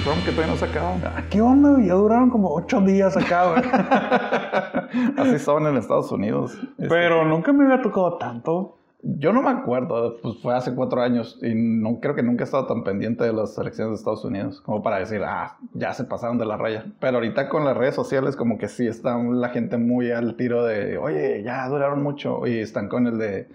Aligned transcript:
De 0.00 0.06
Trump 0.06 0.24
que 0.24 0.30
todavía 0.30 0.54
no 0.54 0.58
se 0.58 0.64
acaban. 0.64 1.02
Ah, 1.04 1.22
¿Qué 1.28 1.42
onda? 1.42 1.78
Ya 1.84 1.92
duraron 1.92 2.30
como 2.30 2.54
ocho 2.54 2.80
días 2.80 3.14
acá, 3.18 3.50
güey. 3.50 3.62
Así 5.18 5.38
son 5.38 5.66
en 5.66 5.76
Estados 5.76 6.10
Unidos. 6.10 6.54
Este, 6.54 6.88
Pero 6.88 7.26
nunca 7.26 7.52
me 7.52 7.64
había 7.64 7.82
tocado 7.82 8.16
tanto. 8.16 8.78
Yo 9.02 9.34
no 9.34 9.42
me 9.42 9.50
acuerdo, 9.50 10.16
pues 10.22 10.38
fue 10.40 10.54
hace 10.54 10.74
cuatro 10.74 11.02
años 11.02 11.38
y 11.42 11.54
no 11.54 12.00
creo 12.00 12.14
que 12.14 12.22
nunca 12.22 12.44
he 12.44 12.46
estado 12.46 12.66
tan 12.66 12.82
pendiente 12.82 13.24
de 13.24 13.34
las 13.34 13.58
elecciones 13.58 13.90
de 13.90 13.96
Estados 13.96 14.24
Unidos 14.24 14.62
como 14.62 14.82
para 14.82 15.00
decir, 15.00 15.22
ah, 15.22 15.58
ya 15.74 15.92
se 15.92 16.04
pasaron 16.04 16.38
de 16.38 16.46
la 16.46 16.56
raya. 16.56 16.86
Pero 16.98 17.18
ahorita 17.18 17.50
con 17.50 17.66
las 17.66 17.76
redes 17.76 17.94
sociales 17.94 18.36
como 18.36 18.56
que 18.56 18.68
sí 18.68 18.86
está 18.86 19.18
la 19.18 19.50
gente 19.50 19.76
muy 19.76 20.10
al 20.12 20.34
tiro 20.36 20.64
de, 20.64 20.96
oye, 20.96 21.42
ya 21.42 21.68
duraron 21.68 22.02
mucho 22.02 22.46
y 22.46 22.58
están 22.58 22.88
con 22.88 23.06
el 23.06 23.18
de, 23.18 23.48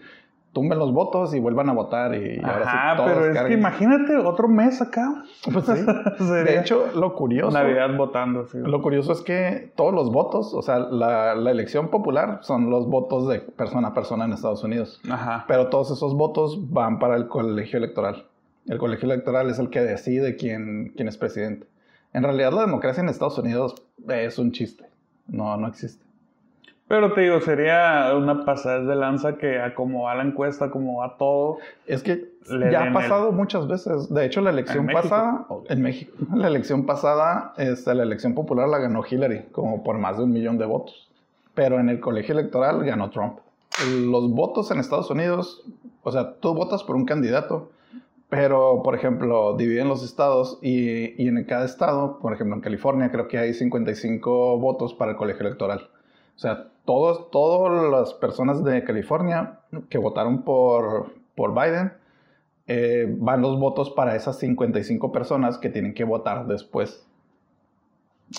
tumben 0.55 0.80
los 0.80 0.94
votos 0.94 1.36
y 1.36 1.40
vuelvan 1.41 1.70
a 1.70 1.73
votar 1.73 2.16
y 2.16 2.40
ahora 2.41 2.72
sí 2.72 2.77
todos 2.95 3.09
pero 3.12 3.26
es 3.26 3.27
que 3.27 3.34
carguen". 3.34 3.59
imagínate 3.59 4.16
otro 4.16 4.48
mes 4.48 4.81
acá. 4.81 5.26
Pues 5.52 5.66
sí. 5.66 5.86
De 6.23 6.58
hecho, 6.58 6.88
lo 6.95 7.14
curioso... 7.14 7.52
Navidad 7.52 7.94
votando, 7.98 8.48
sí. 8.48 8.59
Lo 8.59 8.81
curioso 8.81 9.12
es 9.12 9.20
que 9.20 9.73
todos 9.76 9.94
los 9.94 10.14
votos, 10.14 10.54
o 10.54 10.62
sea, 10.62 10.80
la, 10.80 11.36
la 11.36 11.52
elección 11.52 11.90
popular 11.90 12.40
son 12.41 12.70
los 12.70 12.88
votos 12.88 13.28
de 13.28 13.40
persona 13.40 13.90
a 13.90 13.94
persona 13.94 14.23
en 14.23 14.31
Estados 14.31 14.64
Unidos. 14.64 15.02
Ajá. 15.12 15.44
Pero 15.45 15.68
todos 15.68 15.91
esos 15.91 16.16
votos 16.16 16.72
van 16.72 17.00
para 17.00 17.17
el 17.17 17.28
colegio 17.28 17.78
electoral. 17.78 18.26
El 18.66 18.78
colegio 18.78 19.12
electoral 19.12 19.50
es 19.50 19.59
el 19.59 19.70
que 19.70 19.81
decide 19.81 20.38
quién, 20.38 20.94
quién 20.95 21.09
es 21.09 21.17
presidente. 21.17 21.67
En 22.14 22.23
realidad 22.23 22.53
la 22.53 22.62
democracia 22.62 23.03
en 23.03 23.09
Estados 23.09 23.38
Unidos 23.38 23.76
es 24.08 24.40
un 24.40 24.53
chiste. 24.53 24.86
No, 25.28 25.58
no 25.58 25.67
existe. 25.67 26.06
Pero 26.88 27.14
te 27.14 27.22
digo, 27.22 27.41
sería 27.41 28.14
una 28.16 28.45
pasada 28.45 28.81
de 28.81 28.95
lanza 28.95 29.38
que 29.38 29.59
a 29.59 29.73
como 29.73 30.03
va 30.03 30.16
la 30.16 30.23
encuesta, 30.23 30.69
como 30.69 31.00
va 31.00 31.17
todo. 31.17 31.58
Es 31.88 32.03
que 32.03 32.30
ya 32.72 32.89
ha 32.89 32.94
pasado 32.94 33.31
muchas 33.31 33.67
veces. 33.67 34.14
De 34.14 34.25
hecho, 34.25 34.41
la 34.41 34.52
elección 34.52 34.81
¿En 34.81 34.86
México? 34.86 35.02
pasada, 35.02 35.47
en 35.67 35.81
México, 35.81 36.13
la 36.36 36.47
elección 36.47 36.86
pasada, 36.86 37.53
este, 37.58 37.95
la 37.95 38.03
elección 38.03 38.36
popular 38.36 38.69
la 38.69 38.78
ganó 38.78 39.03
Hillary, 39.09 39.45
como 39.52 39.83
por 39.83 39.97
más 39.97 40.17
de 40.17 40.25
un 40.25 40.31
millón 40.31 40.59
de 40.59 40.66
votos. 40.66 41.09
Pero 41.56 41.80
en 41.80 41.89
el 41.89 42.00
colegio 42.00 42.38
electoral 42.38 42.83
ganó 42.83 43.09
Trump. 43.09 43.39
Los 44.03 44.30
votos 44.31 44.69
en 44.69 44.80
Estados 44.80 45.09
Unidos, 45.09 45.63
o 46.03 46.11
sea, 46.11 46.36
tú 46.36 46.53
votas 46.53 46.83
por 46.83 46.95
un 46.95 47.06
candidato, 47.06 47.72
pero, 48.30 48.81
por 48.83 48.95
ejemplo, 48.95 49.56
dividen 49.58 49.88
los 49.88 50.03
estados 50.03 50.59
y, 50.61 51.22
y 51.22 51.28
en 51.28 51.44
cada 51.45 51.66
estado, 51.66 52.19
por 52.19 52.33
ejemplo, 52.33 52.56
en 52.56 52.61
California 52.61 53.11
creo 53.11 53.28
que 53.28 53.38
hay 53.38 53.53
55 53.53 54.59
votos 54.59 54.94
para 54.94 55.11
el 55.11 55.17
colegio 55.17 55.47
electoral. 55.47 55.89
O 56.36 56.39
sea, 56.39 56.67
todos, 56.86 57.31
todas 57.31 57.89
las 57.91 58.14
personas 58.14 58.64
de 58.64 58.83
California 58.83 59.59
que 59.89 59.97
votaron 59.97 60.44
por, 60.44 61.14
por 61.36 61.53
Biden, 61.53 61.94
eh, 62.67 63.08
van 63.19 63.41
los 63.41 63.59
votos 63.59 63.89
para 63.91 64.16
esas 64.16 64.38
55 64.39 65.11
personas 65.11 65.58
que 65.58 65.69
tienen 65.69 65.94
que 65.94 66.03
votar 66.03 66.47
después. 66.47 67.08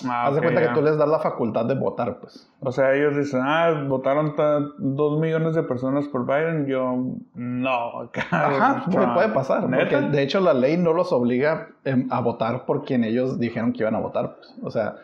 Ah, 0.05 0.27
Haz 0.27 0.35
de 0.35 0.41
cuenta 0.41 0.61
que 0.61 0.67
tú 0.73 0.81
les 0.81 0.97
das 0.97 1.07
la 1.07 1.19
facultad 1.19 1.63
de 1.65 1.73
votar, 1.75 2.19
pues. 2.19 2.49
O 2.59 2.73
sea, 2.73 2.93
ellos 2.93 3.15
dicen, 3.15 3.39
ah, 3.43 3.85
votaron 3.87 4.35
ta- 4.35 4.59
dos 4.77 5.17
millones 5.19 5.55
de 5.55 5.63
personas 5.63 6.07
por 6.09 6.25
Biden. 6.25 6.65
Yo, 6.67 7.05
no. 7.35 8.09
Ajá, 8.31 8.83
porque 8.91 9.07
puede 9.13 9.29
pasar. 9.29 9.65
De 10.11 10.21
hecho 10.21 10.41
la 10.41 10.53
ley 10.53 10.75
no 10.75 10.91
los 10.91 11.13
obliga 11.13 11.69
em, 11.85 12.05
a 12.11 12.19
votar 12.19 12.65
por 12.65 12.83
quien 12.83 13.05
ellos 13.05 13.39
dijeron 13.39 13.71
que 13.71 13.79
iban 13.83 13.95
a 13.95 13.99
votar. 13.99 14.35
pues. 14.35 14.55
O 14.61 14.69
sea, 14.71 14.97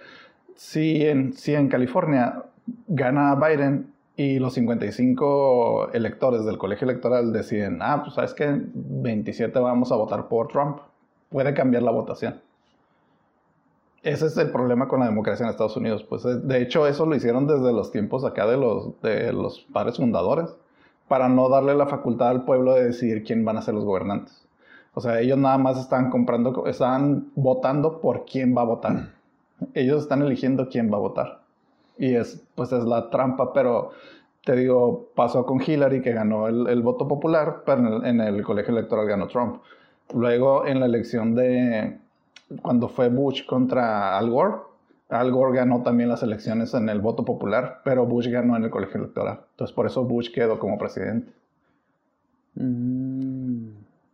si 0.55 1.05
en, 1.07 1.31
si 1.31 1.55
en 1.55 1.69
California 1.69 2.43
gana 2.87 3.35
Biden 3.35 3.93
y 4.15 4.39
los 4.39 4.53
55 4.53 5.91
electores 5.93 6.45
del 6.45 6.57
colegio 6.57 6.87
electoral 6.87 7.33
deciden, 7.33 7.79
ah, 7.81 8.01
pues 8.03 8.15
sabes 8.15 8.33
que 8.33 8.61
27 8.73 9.57
vamos 9.59 9.91
a 9.91 9.95
votar 9.95 10.27
por 10.27 10.49
Trump, 10.49 10.79
puede 11.29 11.53
cambiar 11.53 11.83
la 11.83 11.91
votación. 11.91 12.39
Ese 14.03 14.25
es 14.25 14.37
el 14.37 14.51
problema 14.51 14.87
con 14.87 14.99
la 14.99 15.05
democracia 15.05 15.45
en 15.45 15.49
Estados 15.49 15.77
Unidos. 15.77 16.03
Pues 16.03 16.25
eh, 16.25 16.35
de 16.35 16.61
hecho 16.61 16.85
eso 16.87 17.05
lo 17.05 17.15
hicieron 17.15 17.47
desde 17.47 17.71
los 17.71 17.91
tiempos 17.91 18.25
acá 18.25 18.45
de 18.45 18.57
los, 18.57 18.99
de 19.01 19.31
los 19.31 19.61
padres 19.71 19.97
fundadores 19.97 20.53
para 21.07 21.29
no 21.29 21.49
darle 21.49 21.73
la 21.73 21.87
facultad 21.87 22.29
al 22.29 22.43
pueblo 22.43 22.73
de 22.73 22.85
decidir 22.85 23.23
quién 23.23 23.45
van 23.45 23.57
a 23.57 23.61
ser 23.61 23.73
los 23.73 23.85
gobernantes. 23.85 24.45
O 24.93 25.01
sea, 25.01 25.19
ellos 25.21 25.37
nada 25.37 25.57
más 25.57 25.79
están 25.79 26.09
comprando, 26.09 26.65
están 26.67 27.31
votando 27.35 27.99
por 28.01 28.25
quién 28.25 28.55
va 28.55 28.61
a 28.61 28.65
votar. 28.65 29.09
Ellos 29.73 30.03
están 30.03 30.21
eligiendo 30.21 30.69
quién 30.69 30.91
va 30.91 30.97
a 30.97 31.01
votar. 31.01 31.42
Y 31.97 32.15
es, 32.15 32.43
pues 32.55 32.71
es 32.71 32.83
la 32.83 33.09
trampa, 33.09 33.53
pero 33.53 33.91
te 34.43 34.55
digo, 34.55 35.09
pasó 35.15 35.45
con 35.45 35.61
Hillary 35.61 36.01
que 36.01 36.11
ganó 36.11 36.47
el, 36.47 36.67
el 36.67 36.81
voto 36.81 37.07
popular, 37.07 37.63
pero 37.65 37.79
en 37.79 37.85
el, 37.87 38.05
en 38.05 38.21
el 38.21 38.43
colegio 38.43 38.73
electoral 38.73 39.07
ganó 39.07 39.27
Trump. 39.27 39.61
Luego 40.13 40.65
en 40.65 40.79
la 40.79 40.85
elección 40.85 41.33
de, 41.35 41.97
cuando 42.61 42.89
fue 42.89 43.09
Bush 43.09 43.45
contra 43.45 44.17
Al 44.17 44.29
Gore, 44.29 44.57
Al 45.09 45.31
Gore 45.31 45.57
ganó 45.57 45.81
también 45.81 46.09
las 46.09 46.23
elecciones 46.23 46.73
en 46.73 46.89
el 46.89 46.99
voto 46.99 47.23
popular, 47.23 47.81
pero 47.83 48.05
Bush 48.05 48.27
ganó 48.27 48.57
en 48.57 48.63
el 48.63 48.69
colegio 48.69 48.99
electoral. 48.99 49.41
Entonces 49.51 49.73
por 49.73 49.85
eso 49.85 50.03
Bush 50.03 50.31
quedó 50.31 50.59
como 50.59 50.77
presidente. 50.77 51.31
Mm. 52.55 53.69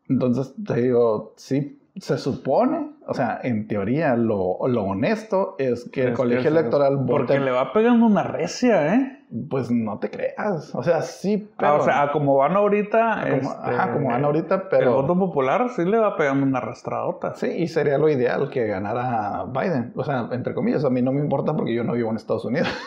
Entonces 0.10 0.54
te 0.66 0.82
digo, 0.82 1.34
sí, 1.36 1.79
se 2.00 2.18
supone, 2.18 2.92
o 3.08 3.14
sea, 3.14 3.40
en 3.44 3.68
teoría 3.68 4.16
lo, 4.16 4.58
lo 4.68 4.84
honesto 4.84 5.56
es 5.58 5.90
que 5.90 6.04
el 6.04 6.10
Es 6.10 6.16
colegio 6.16 6.50
electoral 6.50 7.04
Porque 7.06 7.34
vote, 7.34 7.40
le 7.40 7.52
va 7.52 7.74
pegando 7.74 8.06
una 8.06 8.24
recia, 8.24 8.94
¿eh? 8.96 9.20
pues 9.48 9.70
no 9.70 10.00
te 10.00 10.10
creas, 10.10 10.74
o 10.74 10.82
sea, 10.82 11.04
sí, 11.04 11.52
pero... 11.58 11.72
Ah, 11.72 11.76
o 11.76 11.84
sea, 11.84 12.12
como 12.12 12.38
van 12.38 12.56
ahorita. 12.56 13.22
como, 13.22 13.36
este, 13.36 13.70
ajá, 13.70 13.94
como 13.94 14.08
van 14.08 14.26
ahorita, 14.26 14.56
El 14.56 14.62
pero... 14.72 14.94
voto 14.94 15.20
popular 15.20 15.70
sí 15.70 15.86
le 15.86 16.00
va 16.00 16.16
pegando 16.16 16.46
una 16.48 16.58
arrastradota. 16.58 17.36
Sí, 17.36 17.48
y 17.48 17.68
sería 17.68 18.00
lo 18.00 18.10
ideal 18.10 18.50
que 18.50 18.66
ganara 18.66 19.46
Biden. 19.46 19.94
O 19.96 20.04
sea, 20.04 20.30
entre 20.32 20.56
comillas, 20.56 20.84
a 20.84 20.90
mí 20.90 21.04
no 21.04 21.12
me 21.12 21.20
importa 21.20 21.56
porque 21.56 21.76
yo 21.76 21.84
no 21.84 21.94
vivo 21.94 22.10
en 22.10 22.16
Estados 22.16 22.46
Unidos. 22.46 22.70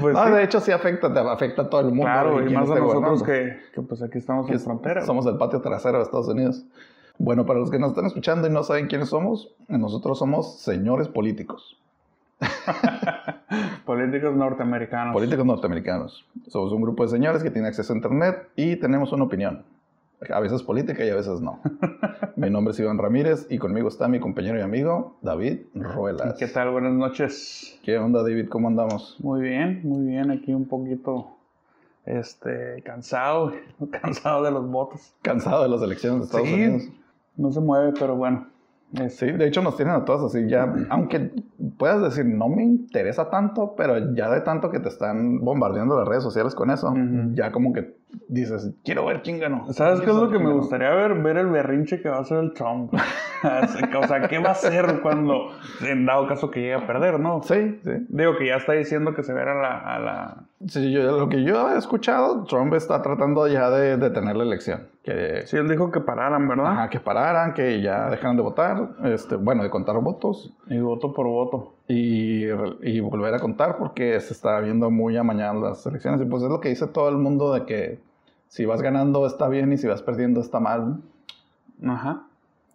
Pues 0.00 0.14
no, 0.14 0.26
sí. 0.26 0.32
de 0.32 0.44
hecho 0.44 0.60
sí 0.60 0.70
afecta, 0.70 1.12
te 1.12 1.18
afecta 1.18 1.62
a 1.62 1.70
todo 1.70 1.80
el 1.80 1.88
mundo. 1.88 2.04
Claro, 2.04 2.46
y 2.46 2.52
más 2.52 2.70
a 2.70 2.74
nosotros 2.74 3.22
que, 3.22 3.56
que, 3.72 3.80
pues 3.80 4.02
aquí 4.02 4.18
estamos 4.18 4.46
Que 4.46 4.52
en 4.52 4.60
frontera. 4.60 5.02
Somos 5.02 5.26
el 5.26 5.38
patio 5.38 5.62
trasero 5.62 5.96
de 5.96 6.04
Estados 6.04 6.28
Unidos. 6.28 6.66
Bueno, 7.18 7.46
para 7.46 7.58
los 7.58 7.70
que 7.70 7.78
nos 7.78 7.90
están 7.90 8.06
escuchando 8.06 8.46
y 8.46 8.50
no 8.50 8.62
saben 8.62 8.88
quiénes 8.88 9.08
somos, 9.08 9.54
nosotros 9.68 10.18
somos 10.18 10.58
señores 10.60 11.08
políticos. 11.08 11.78
Políticos 13.86 14.34
norteamericanos. 14.34 15.12
Políticos 15.14 15.46
norteamericanos. 15.46 16.26
Somos 16.48 16.72
un 16.72 16.82
grupo 16.82 17.04
de 17.04 17.08
señores 17.10 17.42
que 17.42 17.50
tiene 17.50 17.68
acceso 17.68 17.92
a 17.92 17.96
Internet 17.96 18.48
y 18.56 18.76
tenemos 18.76 19.12
una 19.12 19.24
opinión. 19.24 19.64
A 20.30 20.40
veces 20.40 20.62
política 20.62 21.04
y 21.04 21.10
a 21.10 21.14
veces 21.14 21.40
no. 21.40 21.60
mi 22.36 22.50
nombre 22.50 22.72
es 22.72 22.80
Iván 22.80 22.98
Ramírez 22.98 23.46
y 23.50 23.58
conmigo 23.58 23.88
está 23.88 24.08
mi 24.08 24.18
compañero 24.18 24.58
y 24.58 24.62
amigo 24.62 25.16
David 25.22 25.60
Ruelas. 25.74 26.34
¿Qué 26.38 26.48
tal? 26.48 26.70
Buenas 26.70 26.94
noches. 26.94 27.78
¿Qué 27.82 27.98
onda, 27.98 28.22
David? 28.22 28.48
¿Cómo 28.48 28.68
andamos? 28.68 29.16
Muy 29.20 29.42
bien, 29.42 29.80
muy 29.84 30.06
bien. 30.06 30.30
Aquí 30.30 30.52
un 30.54 30.66
poquito 30.66 31.28
este, 32.06 32.82
cansado, 32.82 33.52
cansado 34.02 34.42
de 34.42 34.50
los 34.50 34.68
votos. 34.70 35.12
Cansado 35.22 35.62
de 35.62 35.68
las 35.68 35.82
elecciones 35.82 36.20
de 36.20 36.24
Estados 36.24 36.48
Sí. 36.48 36.54
Unidos. 36.54 36.82
No 37.36 37.50
se 37.50 37.60
mueve, 37.60 37.92
pero 37.98 38.16
bueno. 38.16 38.48
Sí, 39.08 39.32
de 39.32 39.46
hecho 39.46 39.62
nos 39.62 39.76
tienen 39.76 39.94
a 39.94 40.04
todos 40.04 40.32
así 40.32 40.48
ya, 40.48 40.72
aunque 40.90 41.32
puedas 41.76 42.00
decir 42.02 42.24
no 42.24 42.48
me 42.48 42.62
interesa 42.62 43.28
tanto, 43.28 43.74
pero 43.76 44.14
ya 44.14 44.30
de 44.30 44.40
tanto 44.40 44.70
que 44.70 44.78
te 44.78 44.88
están 44.88 45.40
bombardeando 45.40 45.98
las 45.98 46.08
redes 46.08 46.22
sociales 46.22 46.54
con 46.54 46.70
eso, 46.70 46.94
ya 47.34 47.50
como 47.50 47.72
que 47.72 47.96
dices, 48.28 48.72
quiero 48.84 49.04
ver 49.06 49.22
quién 49.22 49.38
ganó. 49.38 49.72
¿Sabes 49.72 50.00
qué 50.00 50.10
es 50.10 50.16
lo 50.16 50.30
que 50.30 50.38
me 50.38 50.52
gustaría 50.52 50.90
ver? 50.90 51.14
Ver 51.14 51.36
el 51.38 51.48
berrinche 51.48 52.00
que 52.00 52.08
va 52.08 52.18
a 52.18 52.20
hacer 52.20 52.38
el 52.38 52.52
Trump. 52.52 52.92
o 53.42 54.06
sea, 54.06 54.28
¿qué 54.28 54.38
va 54.38 54.48
a 54.48 54.52
hacer 54.52 55.00
cuando, 55.02 55.50
en 55.86 56.06
dado 56.06 56.26
caso 56.26 56.50
que 56.50 56.60
llegue 56.60 56.74
a 56.74 56.86
perder, 56.86 57.20
no? 57.20 57.42
Sí, 57.42 57.78
sí. 57.84 57.90
Digo 58.08 58.36
que 58.36 58.46
ya 58.46 58.56
está 58.56 58.72
diciendo 58.72 59.14
que 59.14 59.22
se 59.22 59.32
verá 59.34 59.52
a 59.52 59.62
la, 59.62 59.78
a 59.78 59.98
la... 59.98 60.36
Sí, 60.66 60.90
yo- 60.90 61.18
lo 61.18 61.28
que 61.28 61.44
yo 61.44 61.70
he 61.70 61.76
escuchado, 61.78 62.44
Trump 62.44 62.72
está 62.74 63.02
tratando 63.02 63.46
ya 63.46 63.68
de 63.70 63.96
detener 63.98 64.36
la 64.36 64.44
elección. 64.44 64.88
Que, 65.04 65.42
Sí, 65.46 65.56
él 65.56 65.68
dijo 65.68 65.90
que 65.92 66.00
pararan, 66.00 66.48
¿verdad? 66.48 66.72
ajá, 66.72 66.88
que 66.90 66.98
pararan, 66.98 67.52
que 67.54 67.80
ya 67.82 68.08
dejaran 68.10 68.36
de 68.36 68.42
votar, 68.42 68.88
este, 69.04 69.36
bueno, 69.36 69.62
de 69.62 69.70
contar 69.70 69.96
votos 70.00 70.52
Y 70.68 70.78
voto 70.80 71.12
por 71.12 71.26
voto. 71.26 71.75
Y, 71.88 72.44
y 72.82 73.00
volver 73.00 73.34
a 73.34 73.38
contar 73.38 73.78
porque 73.78 74.20
se 74.20 74.32
está 74.32 74.60
viendo 74.60 74.90
muy 74.90 75.16
amañadas 75.16 75.56
las 75.56 75.86
elecciones. 75.86 76.20
Y 76.20 76.24
pues 76.24 76.42
es 76.42 76.48
lo 76.48 76.60
que 76.60 76.68
dice 76.70 76.86
todo 76.88 77.08
el 77.08 77.16
mundo 77.16 77.52
de 77.52 77.64
que 77.64 78.00
si 78.48 78.64
vas 78.64 78.82
ganando 78.82 79.26
está 79.26 79.48
bien 79.48 79.72
y 79.72 79.76
si 79.78 79.86
vas 79.86 80.02
perdiendo 80.02 80.40
está 80.40 80.60
mal. 80.60 81.00
Ajá. 81.84 82.22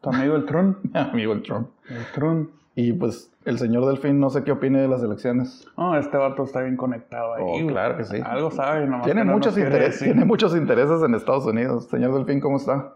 Tu 0.01 0.09
amigo 0.09 0.35
el 0.35 0.45
Trump. 0.45 0.77
Mi 0.93 0.99
amigo 0.99 1.33
el 1.33 1.43
Trump. 1.43 1.69
El 1.89 2.05
Trump. 2.13 2.49
Y 2.75 2.93
pues 2.93 3.29
el 3.43 3.59
señor 3.59 3.85
Delfín 3.85 4.19
no 4.19 4.29
sé 4.29 4.43
qué 4.43 4.51
opine 4.53 4.79
de 4.81 4.87
las 4.87 5.03
elecciones. 5.03 5.67
No, 5.77 5.97
este 5.97 6.15
vato 6.17 6.43
está 6.43 6.61
bien 6.61 6.77
conectado 6.77 7.33
ahí. 7.33 7.43
Oh, 7.45 7.67
claro 7.67 7.97
que 7.97 8.05
sí. 8.05 8.17
Algo 8.23 8.49
sabe, 8.49 8.85
nomás 8.85 9.03
Tiene 9.05 9.25
no 9.25 9.33
muchos 9.33 9.55
decir. 9.55 10.05
tiene 10.05 10.23
muchos 10.25 10.55
intereses 10.55 11.03
en 11.03 11.13
Estados 11.15 11.45
Unidos. 11.45 11.85
Señor 11.89 12.13
Delfín, 12.13 12.39
¿cómo 12.39 12.57
está? 12.57 12.93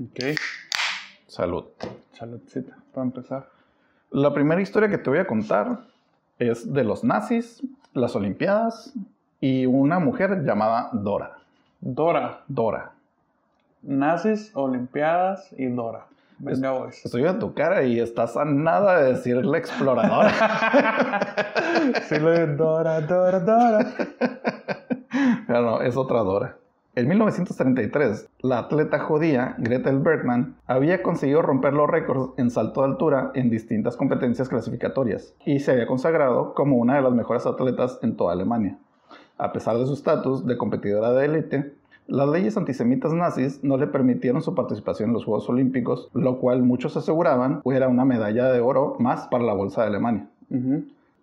Ok. 0.00 0.36
Salud. 1.26 1.64
Saludcita, 2.12 2.76
para 2.94 3.06
empezar. 3.06 3.48
La 4.12 4.34
primera 4.34 4.60
historia 4.60 4.90
que 4.90 4.98
te 4.98 5.08
voy 5.08 5.20
a 5.20 5.26
contar 5.26 5.80
es 6.38 6.70
de 6.70 6.84
los 6.84 7.02
nazis, 7.02 7.62
las 7.94 8.14
Olimpiadas 8.14 8.92
y 9.40 9.64
una 9.64 9.98
mujer 10.00 10.44
llamada 10.44 10.90
Dora. 10.92 11.38
Dora. 11.80 12.42
Dora. 12.46 12.92
Nazis, 13.80 14.50
Olimpiadas 14.54 15.48
y 15.56 15.64
Dora. 15.66 16.04
Venga, 16.38 16.72
boys. 16.72 17.02
Estoy 17.06 17.24
a 17.24 17.38
tu 17.38 17.54
cara 17.54 17.84
y 17.84 18.00
estás 18.00 18.36
a 18.36 18.44
nada 18.44 19.00
de 19.00 19.14
decir 19.14 19.42
la 19.46 19.56
exploradora. 19.56 20.30
sí, 22.08 22.18
lo 22.18 22.30
de 22.32 22.54
Dora, 22.54 23.00
Dora, 23.00 23.40
Dora. 23.40 23.94
Pero 25.46 25.62
no, 25.62 25.80
es 25.80 25.96
otra 25.96 26.18
Dora. 26.20 26.56
En 26.94 27.08
1933, 27.08 28.28
la 28.42 28.58
atleta 28.58 28.98
judía 28.98 29.54
Gretel 29.56 30.00
Bergman 30.00 30.56
había 30.66 31.02
conseguido 31.02 31.40
romper 31.40 31.72
los 31.72 31.88
récords 31.88 32.34
en 32.36 32.50
salto 32.50 32.82
de 32.82 32.88
altura 32.88 33.30
en 33.34 33.48
distintas 33.48 33.96
competencias 33.96 34.50
clasificatorias 34.50 35.34
y 35.46 35.60
se 35.60 35.72
había 35.72 35.86
consagrado 35.86 36.52
como 36.52 36.76
una 36.76 36.96
de 36.96 37.00
las 37.00 37.14
mejores 37.14 37.46
atletas 37.46 37.98
en 38.02 38.14
toda 38.18 38.34
Alemania. 38.34 38.76
A 39.38 39.54
pesar 39.54 39.78
de 39.78 39.86
su 39.86 39.94
estatus 39.94 40.46
de 40.46 40.58
competidora 40.58 41.14
de 41.14 41.24
élite, 41.24 41.72
las 42.08 42.28
leyes 42.28 42.58
antisemitas 42.58 43.14
nazis 43.14 43.64
no 43.64 43.78
le 43.78 43.86
permitieron 43.86 44.42
su 44.42 44.54
participación 44.54 45.08
en 45.08 45.14
los 45.14 45.24
Juegos 45.24 45.48
Olímpicos, 45.48 46.10
lo 46.12 46.40
cual 46.40 46.62
muchos 46.62 46.94
aseguraban 46.98 47.62
era 47.64 47.88
una 47.88 48.04
medalla 48.04 48.52
de 48.52 48.60
oro 48.60 48.96
más 48.98 49.28
para 49.28 49.44
la 49.44 49.54
bolsa 49.54 49.80
de 49.80 49.88
Alemania. 49.88 50.28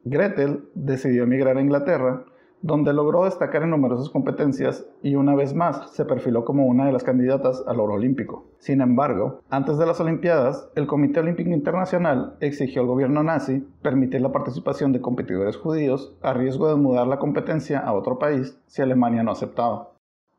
Gretel 0.04 0.64
decidió 0.74 1.26
emigrar 1.26 1.58
a 1.58 1.62
Inglaterra, 1.62 2.24
donde 2.62 2.94
logró 2.94 3.26
destacar 3.26 3.64
en 3.64 3.70
numerosas 3.70 4.10
competencias 4.10 4.86
y 5.02 5.16
una 5.16 5.36
vez 5.36 5.54
más 5.54 5.92
se 5.92 6.06
perfiló 6.06 6.44
como 6.44 6.66
una 6.66 6.86
de 6.86 6.92
las 6.92 7.04
candidatas 7.04 7.64
al 7.68 7.80
oro 7.80 7.94
olímpico. 7.94 8.48
Sin 8.58 8.82
embargo, 8.82 9.42
antes 9.50 9.78
de 9.78 9.86
las 9.86 10.00
Olimpiadas, 10.00 10.70
el 10.76 10.88
Comité 10.88 11.22
Olímpico 11.22 11.52
Internacional 11.52 12.36
exigió 12.42 12.82
al 12.82 12.88
gobierno 12.88 13.24
nazi 13.24 13.66
permitir 13.82 14.22
la 14.22 14.32
participación 14.32 14.92
de 14.92 15.02
competidores 15.02 15.58
judíos 15.58 16.16
a 16.22 16.34
riesgo 16.34 16.68
de 16.68 16.76
mudar 16.76 17.08
la 17.08 17.20
competencia 17.20 17.80
a 17.80 17.94
otro 17.94 18.20
país 18.20 18.60
si 18.68 18.82
Alemania 18.82 19.24
no 19.24 19.32
aceptaba. 19.32 19.92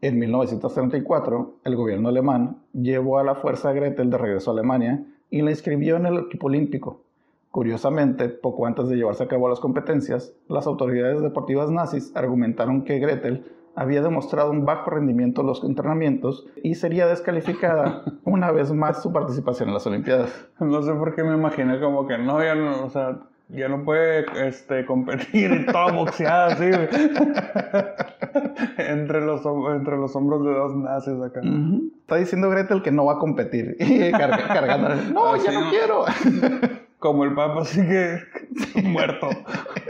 En 0.02 0.18
1934, 0.18 1.60
el 1.64 1.76
gobierno 1.76 2.08
alemán 2.08 2.62
llevó 2.72 3.18
a 3.18 3.24
la 3.24 3.34
fuerza 3.34 3.72
Gretel 3.72 4.10
de 4.10 4.18
regreso 4.18 4.50
a 4.50 4.54
Alemania 4.54 5.06
y 5.28 5.42
la 5.42 5.50
inscribió 5.50 5.96
en 5.96 6.06
el 6.06 6.18
equipo 6.18 6.46
olímpico. 6.46 7.04
Curiosamente, 7.50 8.28
poco 8.28 8.66
antes 8.66 8.88
de 8.88 8.96
llevarse 8.96 9.24
a 9.24 9.28
cabo 9.28 9.48
las 9.48 9.58
competencias, 9.58 10.32
las 10.48 10.66
autoridades 10.68 11.20
deportivas 11.20 11.70
nazis 11.70 12.12
argumentaron 12.14 12.84
que 12.84 13.00
Gretel 13.00 13.44
había 13.74 14.02
demostrado 14.02 14.50
un 14.50 14.64
bajo 14.64 14.90
rendimiento 14.90 15.40
en 15.40 15.48
los 15.48 15.64
entrenamientos 15.64 16.46
y 16.62 16.74
sería 16.76 17.06
descalificada 17.06 18.04
una 18.24 18.52
vez 18.52 18.72
más 18.72 19.02
su 19.02 19.12
participación 19.12 19.70
en 19.70 19.74
las 19.74 19.86
Olimpiadas. 19.86 20.48
No 20.60 20.82
sé 20.82 20.92
por 20.92 21.14
qué 21.14 21.24
me 21.24 21.34
imaginé 21.34 21.80
como 21.80 22.06
que 22.06 22.18
no, 22.18 22.42
ya 22.42 22.54
no, 22.54 22.84
o 22.84 22.90
sea, 22.90 23.18
ya 23.48 23.68
no 23.68 23.84
puede 23.84 24.26
este, 24.46 24.86
competir 24.86 25.50
y 25.50 25.66
toda 25.66 25.92
boxeada 25.92 26.46
así, 26.46 26.66
entre, 28.78 29.20
los, 29.22 29.42
entre 29.74 29.96
los 29.96 30.14
hombros 30.14 30.44
de 30.44 30.52
dos 30.52 30.76
nazis 30.76 31.20
acá. 31.20 31.40
Está 32.00 32.16
diciendo 32.16 32.48
Gretel 32.50 32.82
que 32.82 32.92
no 32.92 33.06
va 33.06 33.14
a 33.14 33.18
competir. 33.18 33.76
Y 33.80 34.10
cargando. 34.12 34.94
No, 35.12 35.36
ya 35.36 35.52
no, 35.52 35.70
quiero. 35.70 36.04
Como 37.00 37.24
el 37.24 37.34
Papa 37.34 37.64
sigue 37.64 38.20
muerto. 38.84 39.28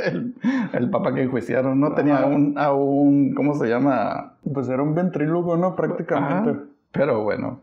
el, 0.03 0.35
el, 0.73 0.91
Papa 0.91 1.13
que 1.13 1.25
enjuiciaron 1.25 1.79
no 1.79 1.93
tenía 1.95 2.25
un, 2.25 2.55
a 2.57 2.73
un. 2.73 3.35
¿Cómo 3.35 3.55
se 3.57 3.67
llama? 3.67 4.35
Pues 4.55 4.69
era 4.69 4.83
un 4.83 4.95
ventrílogo, 4.95 5.57
¿no? 5.57 5.77
Prácticamente. 5.77 6.59
pero 6.93 7.23
bueno. 7.23 7.61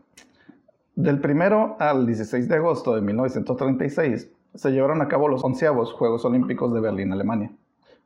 Del 0.94 1.20
primero 1.20 1.76
al 1.78 2.06
16 2.06 2.48
de 2.48 2.56
agosto 2.56 2.94
de 2.94 3.00
1936 3.00 4.30
se 4.54 4.70
llevaron 4.70 5.00
a 5.00 5.08
cabo 5.08 5.28
los 5.28 5.44
onceavos 5.44 5.92
Juegos 5.92 6.24
Olímpicos 6.24 6.74
de 6.74 6.80
Berlín, 6.80 7.12
Alemania. 7.12 7.52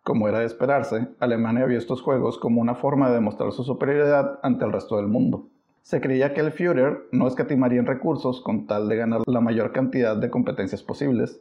Como 0.03 0.29
era 0.29 0.41
de 0.41 0.47
esperarse, 0.47 1.09
Alemania 1.19 1.65
vio 1.65 1.79
estos 1.79 2.03
Juegos 2.03 2.39
como 2.39 2.61
una 2.61 2.75
forma 2.75 3.09
de 3.09 3.15
demostrar 3.15 3.51
su 3.53 3.65
superioridad 3.65 4.39
ante 4.43 4.65
el 4.65 4.73
resto 4.73 4.97
del 4.97 5.09
mundo. 5.09 5.47
Se 5.83 6.01
creía 6.01 6.33
que 6.33 6.41
el 6.41 6.53
Führer 6.53 7.09
no 7.11 7.27
escatimaría 7.27 7.81
en 7.81 7.87
recursos 7.87 8.41
con 8.41 8.67
tal 8.67 8.89
de 8.89 8.97
ganar 8.97 9.23
la 9.27 9.41
mayor 9.41 9.73
cantidad 9.73 10.17
de 10.17 10.31
competencias 10.31 10.83
posibles, 10.83 11.41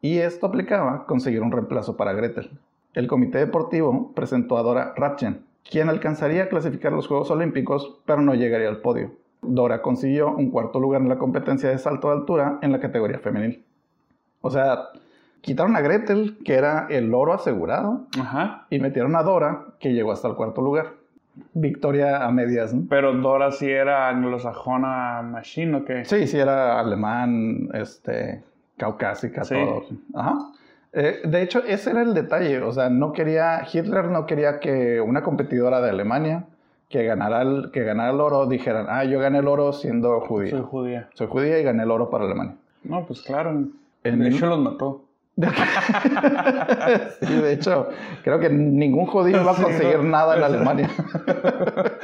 y 0.00 0.18
esto 0.18 0.46
aplicaba 0.46 1.06
conseguir 1.06 1.42
un 1.42 1.52
reemplazo 1.52 1.96
para 1.96 2.12
Gretel. 2.12 2.50
El 2.94 3.08
comité 3.08 3.38
deportivo 3.38 4.12
presentó 4.14 4.56
a 4.58 4.62
Dora 4.62 4.94
Ratchen, 4.96 5.44
quien 5.68 5.88
alcanzaría 5.88 6.44
a 6.44 6.48
clasificar 6.48 6.92
los 6.92 7.08
Juegos 7.08 7.30
Olímpicos, 7.30 7.98
pero 8.06 8.22
no 8.22 8.34
llegaría 8.34 8.68
al 8.68 8.80
podio. 8.80 9.12
Dora 9.42 9.82
consiguió 9.82 10.34
un 10.34 10.50
cuarto 10.50 10.80
lugar 10.80 11.02
en 11.02 11.08
la 11.08 11.18
competencia 11.18 11.68
de 11.68 11.78
salto 11.78 12.08
de 12.08 12.14
altura 12.14 12.58
en 12.62 12.72
la 12.72 12.80
categoría 12.80 13.18
femenil. 13.18 13.64
O 14.40 14.50
sea, 14.50 14.88
quitaron 15.40 15.76
a 15.76 15.80
Gretel, 15.80 16.38
que 16.44 16.54
era 16.54 16.86
el 16.90 17.12
oro 17.12 17.32
asegurado, 17.32 18.06
y 18.70 18.78
metieron 18.78 19.16
a 19.16 19.22
Dora, 19.22 19.66
que 19.78 19.92
llegó 19.92 20.12
hasta 20.12 20.28
el 20.28 20.34
cuarto 20.34 20.62
lugar. 20.62 20.99
Victoria 21.54 22.24
a 22.24 22.30
medias, 22.30 22.74
¿no? 22.74 22.86
Pero 22.88 23.14
Dora 23.14 23.52
sí 23.52 23.70
era 23.70 24.08
anglosajona 24.08 25.22
machine, 25.22 25.76
¿o 25.76 25.84
qué? 25.84 26.04
Sí, 26.04 26.26
sí 26.26 26.38
era 26.38 26.78
alemán, 26.78 27.68
este, 27.74 28.42
caucásica, 28.76 29.42
todo. 29.42 29.84
Ajá. 30.14 30.38
Eh, 30.92 31.20
de 31.24 31.42
hecho, 31.42 31.62
ese 31.64 31.90
era 31.90 32.02
el 32.02 32.14
detalle. 32.14 32.60
O 32.62 32.72
sea, 32.72 32.90
no 32.90 33.12
quería, 33.12 33.66
Hitler 33.72 34.06
no 34.06 34.26
quería 34.26 34.58
que 34.58 35.00
una 35.00 35.22
competidora 35.22 35.80
de 35.80 35.90
Alemania 35.90 36.46
que 36.88 37.04
ganara 37.04 37.42
el, 37.42 37.70
que 37.72 37.84
ganara 37.84 38.10
el 38.10 38.20
oro 38.20 38.46
dijeran, 38.46 38.86
ah, 38.88 39.04
yo 39.04 39.20
gané 39.20 39.38
el 39.38 39.46
oro 39.46 39.72
siendo 39.72 40.20
judía. 40.20 40.50
Soy 40.50 40.62
judía. 40.62 41.08
Soy 41.14 41.28
judía 41.28 41.58
y 41.60 41.62
gané 41.62 41.84
el 41.84 41.90
oro 41.90 42.10
para 42.10 42.24
Alemania. 42.24 42.56
No, 42.82 43.06
pues 43.06 43.22
claro. 43.22 43.64
de 44.02 44.28
hecho, 44.28 44.46
los 44.46 44.58
mató. 44.58 45.04
sí, 47.20 47.34
de 47.34 47.52
hecho, 47.52 47.88
creo 48.22 48.38
que 48.38 48.50
ningún 48.50 49.06
judío 49.06 49.44
va 49.44 49.52
a 49.52 49.62
conseguir 49.62 50.02
nada 50.02 50.36
en 50.36 50.42
Alemania. 50.42 50.90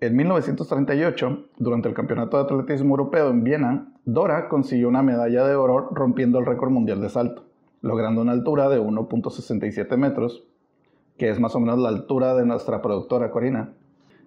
en 0.00 0.16
1938, 0.16 1.46
durante 1.56 1.88
el 1.88 1.94
Campeonato 1.94 2.36
de 2.36 2.44
Atletismo 2.44 2.90
Europeo 2.90 3.30
en 3.30 3.42
Viena, 3.42 3.88
Dora 4.04 4.48
consiguió 4.48 4.88
una 4.88 5.02
medalla 5.02 5.46
de 5.46 5.56
oro 5.56 5.88
rompiendo 5.90 6.38
el 6.38 6.46
récord 6.46 6.70
mundial 6.70 7.00
de 7.00 7.08
salto, 7.08 7.46
logrando 7.80 8.22
una 8.22 8.32
altura 8.32 8.68
de 8.68 8.80
1.67 8.80 9.96
metros, 9.96 10.44
que 11.16 11.30
es 11.30 11.40
más 11.40 11.56
o 11.56 11.60
menos 11.60 11.78
la 11.78 11.88
altura 11.88 12.34
de 12.34 12.46
nuestra 12.46 12.82
productora 12.82 13.30
Corina. 13.30 13.72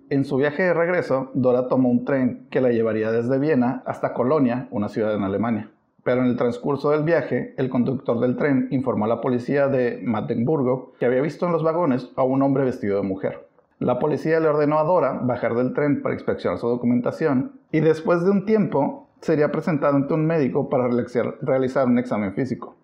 En 0.09 0.25
su 0.25 0.36
viaje 0.36 0.63
de 0.63 0.74
regreso, 0.74 1.31
Dora 1.33 1.69
tomó 1.69 1.89
un 1.89 2.03
tren 2.03 2.48
que 2.50 2.59
la 2.59 2.71
llevaría 2.71 3.12
desde 3.12 3.39
Viena 3.39 3.81
hasta 3.86 4.13
Colonia, 4.13 4.68
una 4.71 4.89
ciudad 4.89 5.15
en 5.15 5.24
Alemania. 5.24 5.71
Pero 6.03 6.21
en 6.21 6.27
el 6.27 6.38
transcurso 6.38 6.89
del 6.92 7.03
viaje, 7.03 7.53
el 7.58 7.70
conductor 7.70 8.20
del 8.20 8.36
tren 8.36 8.67
informó 8.72 9.05
a 9.05 9.08
la 9.08 9.22
policía 9.22 9.67
de 9.67 10.00
Magdeburgo 10.03 10.93
que 11.00 11.05
había 11.05 11.22
visto 11.22 11.46
en 11.46 11.51
los 11.51 11.63
vagones 11.63 12.10
a 12.15 12.24
un 12.24 12.41
hombre 12.41 12.63
vestido 12.63 12.98
de 12.98 13.08
mujer. 13.08 13.48
La 13.79 14.00
policía 14.00 14.39
le 14.39 14.48
ordenó 14.48 14.79
a 14.79 14.84
Dora 14.84 15.20
bajar 15.24 15.55
del 15.55 15.74
tren 15.74 16.01
para 16.01 16.13
inspeccionar 16.13 16.60
su 16.60 16.67
documentación 16.67 17.53
y 17.72 17.79
después 17.79 18.24
de 18.24 18.31
un 18.31 18.46
tiempo 18.46 19.08
sería 19.22 19.51
presentado 19.51 19.96
ante 19.96 20.13
un 20.13 20.25
médico 20.25 20.70
para 20.70 20.88
realizar 20.88 21.88
un 21.88 22.00
examen 22.00 22.34
físico. 22.34 22.75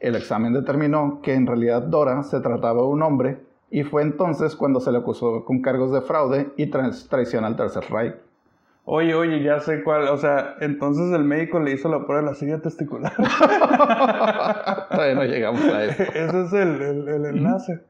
El 0.00 0.16
examen 0.16 0.52
determinó 0.52 1.20
que 1.22 1.34
en 1.34 1.46
realidad 1.46 1.82
Dora 1.82 2.22
se 2.24 2.40
trataba 2.40 2.82
de 2.82 2.88
un 2.88 3.02
hombre 3.02 3.38
y 3.70 3.82
fue 3.82 4.02
entonces 4.02 4.54
cuando 4.54 4.80
se 4.80 4.92
le 4.92 4.98
acusó 4.98 5.44
con 5.44 5.62
cargos 5.62 5.92
de 5.92 6.00
fraude 6.00 6.52
y 6.56 6.66
traición 6.66 7.44
al 7.44 7.56
Tercer 7.56 7.84
Reich. 7.90 8.14
Oye, 8.86 9.14
oye, 9.14 9.42
ya 9.42 9.60
sé 9.60 9.82
cuál. 9.82 10.08
O 10.08 10.18
sea, 10.18 10.56
entonces 10.60 11.10
el 11.12 11.24
médico 11.24 11.58
le 11.58 11.72
hizo 11.72 11.88
la 11.88 12.04
prueba 12.04 12.22
de 12.22 12.28
la 12.28 12.34
silla 12.34 12.60
testicular. 12.60 13.14
Todavía 14.90 15.14
no 15.14 15.24
llegamos 15.24 15.64
a 15.64 15.84
eso. 15.84 16.02
Ese 16.14 16.42
es 16.42 16.52
el, 16.52 17.08
el, 17.08 17.24
enlace. 17.24 17.80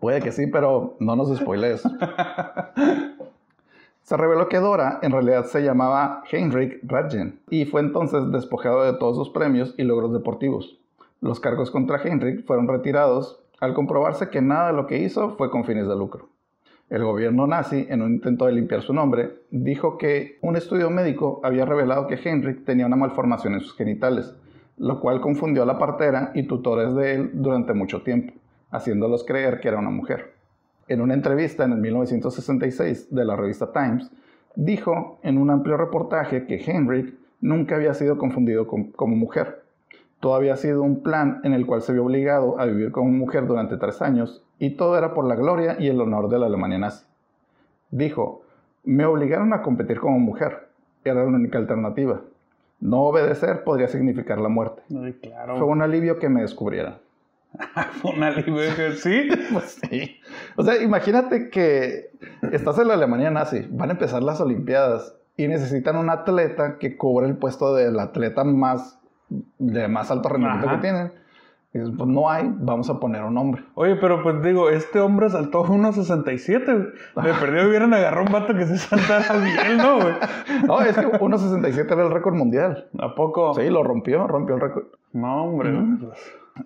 Puede 0.00 0.22
que 0.22 0.32
sí, 0.32 0.46
pero 0.46 0.96
no 0.98 1.14
nos 1.14 1.36
spoilees. 1.36 1.82
se 4.02 4.16
reveló 4.16 4.48
que 4.48 4.58
Dora 4.58 4.98
en 5.02 5.12
realidad 5.12 5.44
se 5.44 5.62
llamaba 5.62 6.22
Heinrich 6.30 6.80
Radjen 6.82 7.38
y 7.50 7.66
fue 7.66 7.82
entonces 7.82 8.32
despojado 8.32 8.84
de 8.84 8.98
todos 8.98 9.16
sus 9.16 9.28
premios 9.28 9.74
y 9.76 9.82
logros 9.82 10.14
deportivos. 10.14 10.78
Los 11.20 11.38
cargos 11.40 11.70
contra 11.70 12.02
Heinrich 12.02 12.46
fueron 12.46 12.66
retirados 12.66 13.40
al 13.60 13.74
comprobarse 13.74 14.30
que 14.30 14.40
nada 14.40 14.68
de 14.68 14.72
lo 14.74 14.86
que 14.86 14.98
hizo 14.98 15.36
fue 15.36 15.50
con 15.50 15.64
fines 15.64 15.86
de 15.86 15.96
lucro. 15.96 16.28
El 16.90 17.02
gobierno 17.02 17.46
nazi, 17.46 17.86
en 17.88 18.02
un 18.02 18.12
intento 18.12 18.44
de 18.44 18.52
limpiar 18.52 18.82
su 18.82 18.92
nombre, 18.92 19.38
dijo 19.50 19.96
que 19.96 20.38
un 20.42 20.54
estudio 20.54 20.90
médico 20.90 21.40
había 21.42 21.64
revelado 21.64 22.06
que 22.06 22.16
Heinrich 22.16 22.64
tenía 22.64 22.84
una 22.84 22.96
malformación 22.96 23.54
en 23.54 23.60
sus 23.60 23.74
genitales, 23.74 24.34
lo 24.76 25.00
cual 25.00 25.22
confundió 25.22 25.62
a 25.62 25.66
la 25.66 25.78
partera 25.78 26.30
y 26.34 26.42
tutores 26.42 26.94
de 26.94 27.14
él 27.14 27.30
durante 27.32 27.72
mucho 27.72 28.02
tiempo, 28.02 28.34
haciéndolos 28.70 29.24
creer 29.24 29.60
que 29.60 29.68
era 29.68 29.78
una 29.78 29.88
mujer. 29.88 30.34
En 30.86 31.00
una 31.00 31.14
entrevista 31.14 31.64
en 31.64 31.72
el 31.72 31.78
1966 31.78 33.14
de 33.14 33.24
la 33.24 33.34
revista 33.34 33.72
Times, 33.72 34.10
dijo 34.54 35.18
en 35.22 35.38
un 35.38 35.48
amplio 35.48 35.78
reportaje 35.78 36.44
que 36.46 36.56
Heinrich 36.56 37.14
nunca 37.40 37.76
había 37.76 37.94
sido 37.94 38.18
confundido 38.18 38.66
como 38.66 39.16
mujer. 39.16 39.64
Todo 40.20 40.34
había 40.34 40.56
sido 40.56 40.82
un 40.82 41.02
plan 41.02 41.40
en 41.44 41.54
el 41.54 41.64
cual 41.64 41.80
se 41.80 41.94
vio 41.94 42.04
obligado 42.04 42.60
a 42.60 42.66
vivir 42.66 42.92
como 42.92 43.10
mujer 43.10 43.46
durante 43.46 43.78
tres 43.78 44.02
años 44.02 44.44
y 44.64 44.70
todo 44.70 44.96
era 44.96 45.14
por 45.14 45.26
la 45.26 45.34
gloria 45.34 45.76
y 45.78 45.88
el 45.88 46.00
honor 46.00 46.28
de 46.28 46.38
la 46.38 46.46
Alemania 46.46 46.78
nazi. 46.78 47.04
Dijo, 47.90 48.42
me 48.84 49.04
obligaron 49.04 49.52
a 49.52 49.62
competir 49.62 50.00
como 50.00 50.18
mujer, 50.18 50.68
era 51.04 51.22
la 51.22 51.26
única 51.26 51.58
alternativa. 51.58 52.20
No 52.80 53.02
obedecer 53.02 53.62
podría 53.64 53.88
significar 53.88 54.38
la 54.38 54.48
muerte. 54.48 54.82
claro. 55.22 55.58
Fue 55.58 55.66
un 55.66 55.82
alivio 55.82 56.18
que 56.18 56.28
me 56.28 56.42
descubrieran. 56.42 56.96
Fue 58.02 58.12
un 58.12 58.22
alivio 58.22 58.74
que 58.74 58.92
sí. 58.96 59.28
pues 59.52 59.78
sí. 59.88 60.16
O 60.56 60.64
sea, 60.64 60.82
imagínate 60.82 61.50
que 61.50 62.10
estás 62.50 62.78
en 62.78 62.88
la 62.88 62.94
Alemania 62.94 63.30
nazi, 63.30 63.66
van 63.70 63.90
a 63.90 63.92
empezar 63.92 64.22
las 64.22 64.40
Olimpiadas 64.40 65.14
y 65.36 65.46
necesitan 65.46 65.96
un 65.96 66.10
atleta 66.10 66.78
que 66.78 66.96
cubre 66.96 67.26
el 67.26 67.36
puesto 67.36 67.74
del 67.74 67.98
atleta 68.00 68.44
más 68.44 68.98
de 69.58 69.88
más 69.88 70.10
alto 70.10 70.28
rendimiento 70.28 70.66
Ajá. 70.66 70.76
que 70.76 70.82
tienen. 70.82 71.12
Y 71.74 71.78
dices, 71.78 71.94
pues 71.98 72.08
no 72.08 72.30
hay, 72.30 72.54
vamos 72.56 72.88
a 72.88 73.00
poner 73.00 73.24
un 73.24 73.36
hombre. 73.36 73.64
Oye, 73.74 73.96
pero 73.96 74.22
pues 74.22 74.40
digo, 74.44 74.70
este 74.70 75.00
hombre 75.00 75.28
saltó 75.28 75.64
1.67, 75.64 76.64
güey. 76.64 77.26
De 77.26 77.34
perdido 77.34 77.68
hubieran 77.68 77.92
agarrado 77.92 78.26
un 78.26 78.32
vato 78.32 78.54
que 78.54 78.64
se 78.64 78.78
saltara 78.78 79.36
bien, 79.44 79.78
¿no, 79.78 80.00
güey? 80.00 80.14
No, 80.66 80.80
es 80.80 80.96
que 80.96 81.06
1.67 81.06 81.92
era 81.92 82.04
el 82.04 82.12
récord 82.12 82.34
mundial. 82.34 82.88
¿A 83.00 83.16
poco? 83.16 83.54
Sí, 83.54 83.68
lo 83.68 83.82
rompió, 83.82 84.26
rompió 84.28 84.54
el 84.54 84.60
récord. 84.60 84.84
No, 85.12 85.46
hombre. 85.46 85.72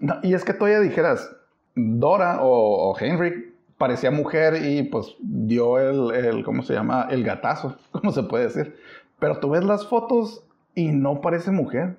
No, 0.00 0.16
y 0.22 0.34
es 0.34 0.44
que 0.44 0.52
todavía 0.52 0.80
dijeras, 0.80 1.34
Dora 1.74 2.42
o, 2.42 2.90
o 2.90 2.98
Henry 2.98 3.54
parecía 3.78 4.10
mujer 4.10 4.62
y 4.62 4.82
pues 4.82 5.16
dio 5.20 5.78
el, 5.78 6.14
el, 6.14 6.44
¿cómo 6.44 6.62
se 6.62 6.74
llama? 6.74 7.06
El 7.10 7.24
gatazo, 7.24 7.76
¿cómo 7.92 8.12
se 8.12 8.24
puede 8.24 8.44
decir? 8.44 8.76
Pero 9.18 9.38
tú 9.38 9.50
ves 9.50 9.64
las 9.64 9.86
fotos 9.86 10.44
y 10.74 10.88
no 10.88 11.22
parece 11.22 11.50
mujer. 11.50 11.96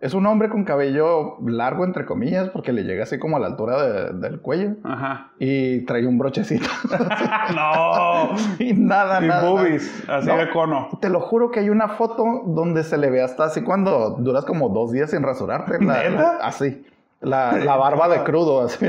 Es 0.00 0.14
un 0.14 0.24
hombre 0.26 0.48
con 0.48 0.62
cabello 0.62 1.38
largo, 1.44 1.84
entre 1.84 2.06
comillas, 2.06 2.50
porque 2.50 2.72
le 2.72 2.84
llega 2.84 3.02
así 3.02 3.18
como 3.18 3.36
a 3.36 3.40
la 3.40 3.48
altura 3.48 3.82
de- 3.82 4.12
del 4.12 4.40
cuello. 4.40 4.76
Ajá. 4.84 5.32
Y 5.40 5.80
trae 5.86 6.06
un 6.06 6.18
brochecito. 6.18 6.68
no. 7.54 8.30
y 8.60 8.74
nada, 8.74 9.20
Y 9.24 9.26
nada. 9.26 9.48
boobies, 9.50 10.08
así 10.08 10.28
No. 10.28 10.36
de 10.36 10.50
cono. 10.50 10.88
Te 11.00 11.08
lo 11.08 11.20
juro 11.20 11.50
que 11.50 11.60
hay 11.60 11.70
una 11.70 11.88
foto 11.88 12.24
donde 12.46 12.84
se 12.84 12.96
le 12.96 13.10
ve 13.10 13.22
hasta 13.22 13.44
así 13.44 13.62
cuando 13.62 14.10
duras 14.10 14.44
como 14.44 14.68
dos 14.68 14.92
días 14.92 15.10
sin 15.10 15.22
rasurarte. 15.24 15.82
La- 15.84 16.08
la- 16.08 16.38
así. 16.42 16.86
La, 17.20 17.52
la 17.56 17.74
barba 17.76 18.08
de 18.08 18.22
crudo, 18.22 18.62
así. 18.66 18.86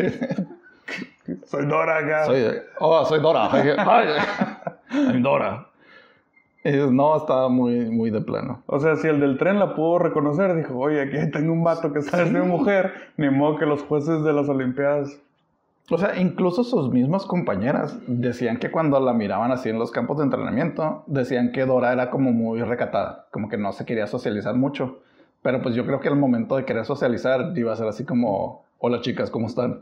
Soy 1.46 1.66
Dora 1.66 1.98
acá. 1.98 2.26
Soy, 2.26 2.44
oh, 2.80 3.04
soy 3.06 3.20
Dora. 3.20 3.50
I'm 4.92 5.22
Dora. 5.24 5.66
Y 6.64 6.72
dices, 6.72 6.92
no, 6.92 7.16
estaba 7.16 7.48
muy, 7.48 7.90
muy 7.90 8.10
de 8.10 8.22
plano. 8.22 8.64
O 8.66 8.80
sea, 8.80 8.98
si 8.98 9.08
el 9.08 9.20
del 9.20 9.38
tren 9.38 9.60
la 9.60 9.76
pudo 9.76 10.00
reconocer, 10.00 10.56
dijo, 10.56 10.78
oye, 10.78 11.02
aquí 11.02 11.32
tengo 11.32 11.54
un 11.54 11.64
vato 11.64 11.94
que 11.94 12.02
sabe 12.02 12.30
ser 12.30 12.44
mujer, 12.44 12.92
ni 13.16 13.30
modo 13.30 13.58
que 13.58 13.66
los 13.66 13.84
jueces 13.84 14.24
de 14.24 14.34
las 14.34 14.50
Olimpiadas. 14.50 15.18
O 15.92 15.98
sea, 15.98 16.20
incluso 16.20 16.64
sus 16.64 16.92
mismas 16.92 17.26
compañeras 17.26 17.98
decían 18.06 18.58
que 18.58 18.70
cuando 18.70 19.00
la 19.00 19.14
miraban 19.14 19.52
así 19.52 19.70
en 19.70 19.80
los 19.80 19.90
campos 19.90 20.18
de 20.18 20.26
entrenamiento, 20.26 21.04
decían 21.08 21.52
que 21.52 21.66
Dora 21.66 21.94
era 21.94 22.12
como 22.12 22.32
muy 22.32 22.62
recatada, 22.62 23.26
como 23.32 23.50
que 23.50 23.58
no 23.58 23.72
se 23.72 23.86
quería 23.86 24.06
socializar 24.06 24.54
mucho. 24.54 25.00
Pero 25.42 25.62
pues 25.62 25.74
yo 25.74 25.86
creo 25.86 26.00
que 26.00 26.10
al 26.10 26.18
momento 26.18 26.58
de 26.58 26.66
querer 26.66 26.86
socializar 26.86 27.54
iba 27.56 27.74
a 27.74 27.76
ser 27.76 27.88
así 27.88 28.04
como, 28.04 28.66
hola 28.78 29.02
chicas, 29.02 29.32
¿cómo 29.32 29.48
están? 29.48 29.82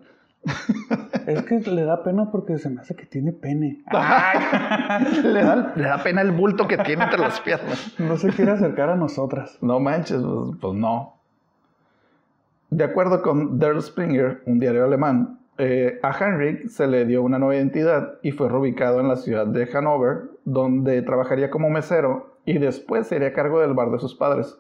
Es 1.28 1.44
que 1.44 1.60
le 1.60 1.84
da 1.84 2.04
pena 2.04 2.32
porque 2.32 2.58
se 2.58 2.70
me 2.70 2.82
hace 2.82 2.96
que 2.96 3.06
tiene 3.06 3.34
pene. 3.34 3.84
le, 5.24 5.44
da, 5.44 5.74
le 5.76 5.84
da 5.84 6.02
pena 6.02 6.22
el 6.22 6.32
bulto 6.32 6.68
que 6.68 6.78
tiene 6.78 7.04
entre 7.04 7.20
las 7.20 7.42
piernas. 7.42 7.96
No 8.00 8.18
se 8.18 8.30
quiere 8.30 8.52
acercar 8.52 8.90
a 8.90 8.96
nosotras. 8.96 9.58
No 9.62 9.80
manches, 9.80 10.22
pues, 10.22 10.58
pues 10.60 10.74
no. 10.74 11.18
De 12.70 12.84
acuerdo 12.84 13.22
con 13.22 13.60
Der 13.60 13.82
Springer, 13.82 14.42
un 14.46 14.60
diario 14.60 14.86
alemán, 14.86 15.40
eh, 15.58 16.00
a 16.04 16.12
Heinrich 16.12 16.68
se 16.68 16.86
le 16.86 17.06
dio 17.06 17.24
una 17.24 17.40
nueva 17.40 17.56
identidad 17.56 18.20
y 18.22 18.32
fue 18.32 18.48
reubicado 18.48 19.00
en 19.00 19.08
la 19.08 19.16
ciudad 19.16 19.48
de 19.48 19.66
Hannover, 19.66 20.30
donde 20.46 21.02
trabajaría 21.02 21.50
como 21.50 21.70
mesero 21.70 22.38
y 22.46 22.60
después 22.60 23.08
sería 23.08 23.30
a 23.30 23.34
cargo 23.34 23.60
del 23.60 23.74
bar 23.74 23.90
de 23.90 24.00
sus 24.00 24.16
padres. 24.16 24.60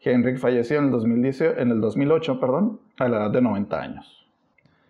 Heinrich 0.00 0.38
falleció 0.38 0.78
en 0.78 0.86
el, 0.86 0.90
2018 0.92 1.58
en 1.58 1.70
el 1.72 1.80
2008 1.80 2.38
perdón, 2.38 2.78
a 2.98 3.08
la 3.08 3.16
edad 3.16 3.30
de 3.30 3.40
90 3.42 3.80
años. 3.80 4.15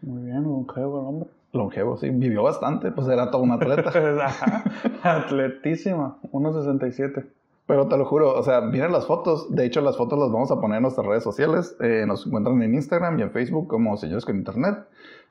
Muy 0.07 0.23
bien, 0.23 0.45
longevo 0.45 1.01
el 1.01 1.07
hombre. 1.07 1.31
Longevo, 1.53 1.97
sí, 1.97 2.11
vivió 2.11 2.45
bastante, 2.45 2.93
pues 2.93 3.09
era 3.09 3.31
todo 3.31 3.43
un 3.43 3.51
atleta. 3.51 3.91
Atletísima, 5.03 6.19
1.67. 6.31 7.27
Pero 7.67 7.89
te 7.89 7.97
lo 7.97 8.05
juro, 8.05 8.39
o 8.39 8.43
sea, 8.45 8.61
miren 8.61 8.93
las 8.93 9.07
fotos. 9.07 9.53
De 9.53 9.67
hecho, 9.67 9.81
las 9.81 9.97
fotos 9.97 10.17
las 10.17 10.31
vamos 10.31 10.53
a 10.53 10.61
poner 10.61 10.77
en 10.77 10.83
nuestras 10.83 11.05
redes 11.05 11.25
sociales. 11.25 11.77
Eh, 11.81 12.05
nos 12.07 12.25
encuentran 12.25 12.63
en 12.63 12.75
Instagram 12.75 13.19
y 13.19 13.23
en 13.23 13.33
Facebook 13.33 13.67
como 13.67 13.97
Señores 13.97 14.25
con 14.25 14.37
Internet. 14.37 14.79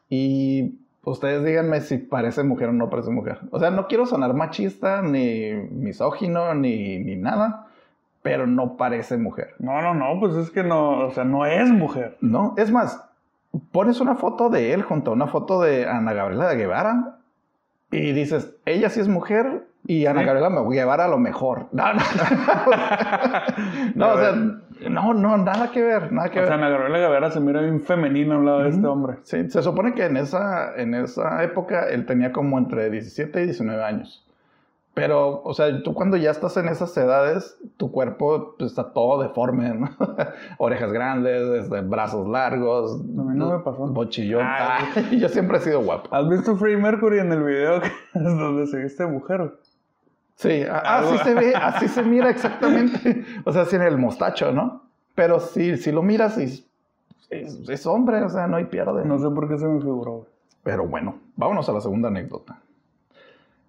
Y 0.09 0.77
ustedes 1.05 1.45
díganme 1.45 1.79
si 1.79 1.97
parece 1.97 2.43
mujer 2.43 2.69
o 2.69 2.73
no 2.73 2.89
parece 2.89 3.11
mujer. 3.11 3.39
O 3.51 3.59
sea, 3.59 3.69
no 3.69 3.87
quiero 3.87 4.05
sonar 4.05 4.33
machista, 4.33 5.01
ni 5.01 5.53
misógino, 5.53 6.53
ni, 6.53 6.99
ni 6.99 7.15
nada, 7.15 7.67
pero 8.21 8.45
no 8.45 8.75
parece 8.75 9.17
mujer. 9.17 9.53
No, 9.59 9.81
no, 9.81 9.93
no, 9.93 10.19
pues 10.19 10.35
es 10.35 10.49
que 10.49 10.63
no, 10.63 11.07
o 11.07 11.11
sea, 11.11 11.23
no 11.23 11.45
es 11.45 11.69
mujer. 11.69 12.17
No, 12.19 12.55
es 12.57 12.69
más, 12.71 13.04
pones 13.71 13.99
una 14.01 14.15
foto 14.15 14.49
de 14.49 14.73
él 14.73 14.81
junto 14.83 15.11
a 15.11 15.13
una 15.13 15.27
foto 15.27 15.61
de 15.61 15.87
Ana 15.87 16.13
Gabriela 16.13 16.47
de 16.49 16.55
Guevara 16.57 17.17
y 17.91 18.11
dices, 18.13 18.55
ella 18.65 18.89
sí 18.89 18.99
es 18.99 19.07
mujer 19.07 19.67
y 19.87 20.05
Ana 20.07 20.21
Sí. 20.21 20.25
Gabriela 20.25 20.49
Guevara 20.69 21.05
a 21.05 21.07
lo 21.07 21.17
mejor. 21.17 21.67
No, 21.71 21.93
no, 21.93 21.99
no, 23.95 24.13
o 24.13 24.17
sea, 24.17 24.31
no, 24.89 25.13
no, 25.13 25.37
nada 25.37 25.71
que 25.71 25.81
ver, 25.81 26.11
nada 26.11 26.29
que 26.29 26.39
O 26.39 26.41
ver. 26.41 26.47
sea, 26.49 26.57
Ana 26.57 26.69
Gabriela 26.69 26.97
Guevara 26.99 27.31
se 27.31 27.39
mira 27.39 27.61
bien 27.61 27.81
femenina 27.81 28.35
a 28.35 28.37
un 28.39 28.45
lado 28.45 28.63
de 28.63 28.69
este 28.69 28.85
hombre. 28.87 29.17
Sí, 29.23 29.49
se 29.49 29.61
supone 29.61 29.93
que 29.93 30.05
en 30.05 30.17
esa, 30.17 30.75
en 30.75 30.93
esa 30.93 31.43
época 31.43 31.87
él 31.89 32.05
tenía 32.05 32.31
como 32.31 32.57
entre 32.57 32.89
17 32.89 33.41
y 33.41 33.45
19 33.45 33.83
años. 33.83 34.24
Pero, 34.95 35.41
o 35.43 35.53
sea, 35.53 35.83
tú 35.83 35.93
cuando 35.93 36.15
ya 36.15 36.31
estás 36.31 36.55
en 36.55 36.69
esas 36.69 36.95
edades, 36.95 37.57
tu 37.75 37.91
cuerpo 37.91 38.55
pues, 38.57 38.71
está 38.71 38.93
todo 38.93 39.21
deforme, 39.21 39.73
¿no? 39.73 39.89
Orejas 40.57 40.91
grandes, 40.93 41.41
este, 41.63 41.81
brazos 41.81 42.25
largos. 42.29 42.93
A 43.01 43.03
mí 43.03 43.37
no 43.37 43.57
me 43.57 43.59
pasó. 43.59 43.87
Bochillón. 43.87 44.41
Ay. 44.43 44.85
Ay, 45.11 45.19
yo 45.19 45.27
siempre 45.27 45.57
he 45.57 45.61
sido 45.61 45.81
guapo. 45.81 46.07
¿Has 46.15 46.29
visto 46.29 46.55
Freddie 46.55 46.77
Mercury 46.77 47.19
en 47.19 47.29
el 47.33 47.43
video 47.43 47.81
que 47.81 47.87
es 48.13 48.23
donde 48.23 48.65
se 48.67 48.77
viste 48.81 49.05
mujer? 49.05 49.59
Sí, 50.35 50.63
a- 50.63 50.99
así 50.99 51.17
se 51.19 51.33
ve, 51.33 51.53
así 51.55 51.87
se 51.89 52.01
mira 52.01 52.29
exactamente. 52.29 53.25
O 53.43 53.51
sea, 53.51 53.65
sin 53.65 53.81
el 53.81 53.97
mostacho, 53.97 54.53
¿no? 54.53 54.83
Pero 55.13 55.41
sí, 55.41 55.75
si 55.75 55.91
lo 55.91 56.03
miras 56.03 56.37
y 56.37 56.65
es, 57.29 57.69
es 57.69 57.85
hombre, 57.85 58.21
o 58.23 58.29
sea, 58.29 58.47
no 58.47 58.55
hay 58.55 58.65
pierde. 58.65 59.03
No 59.03 59.19
sé 59.19 59.29
por 59.29 59.49
qué 59.49 59.57
se 59.57 59.65
me 59.65 59.81
figuró. 59.81 60.25
Pero 60.63 60.87
bueno, 60.87 61.15
vámonos 61.35 61.67
a 61.67 61.73
la 61.73 61.81
segunda 61.81 62.07
anécdota. 62.07 62.59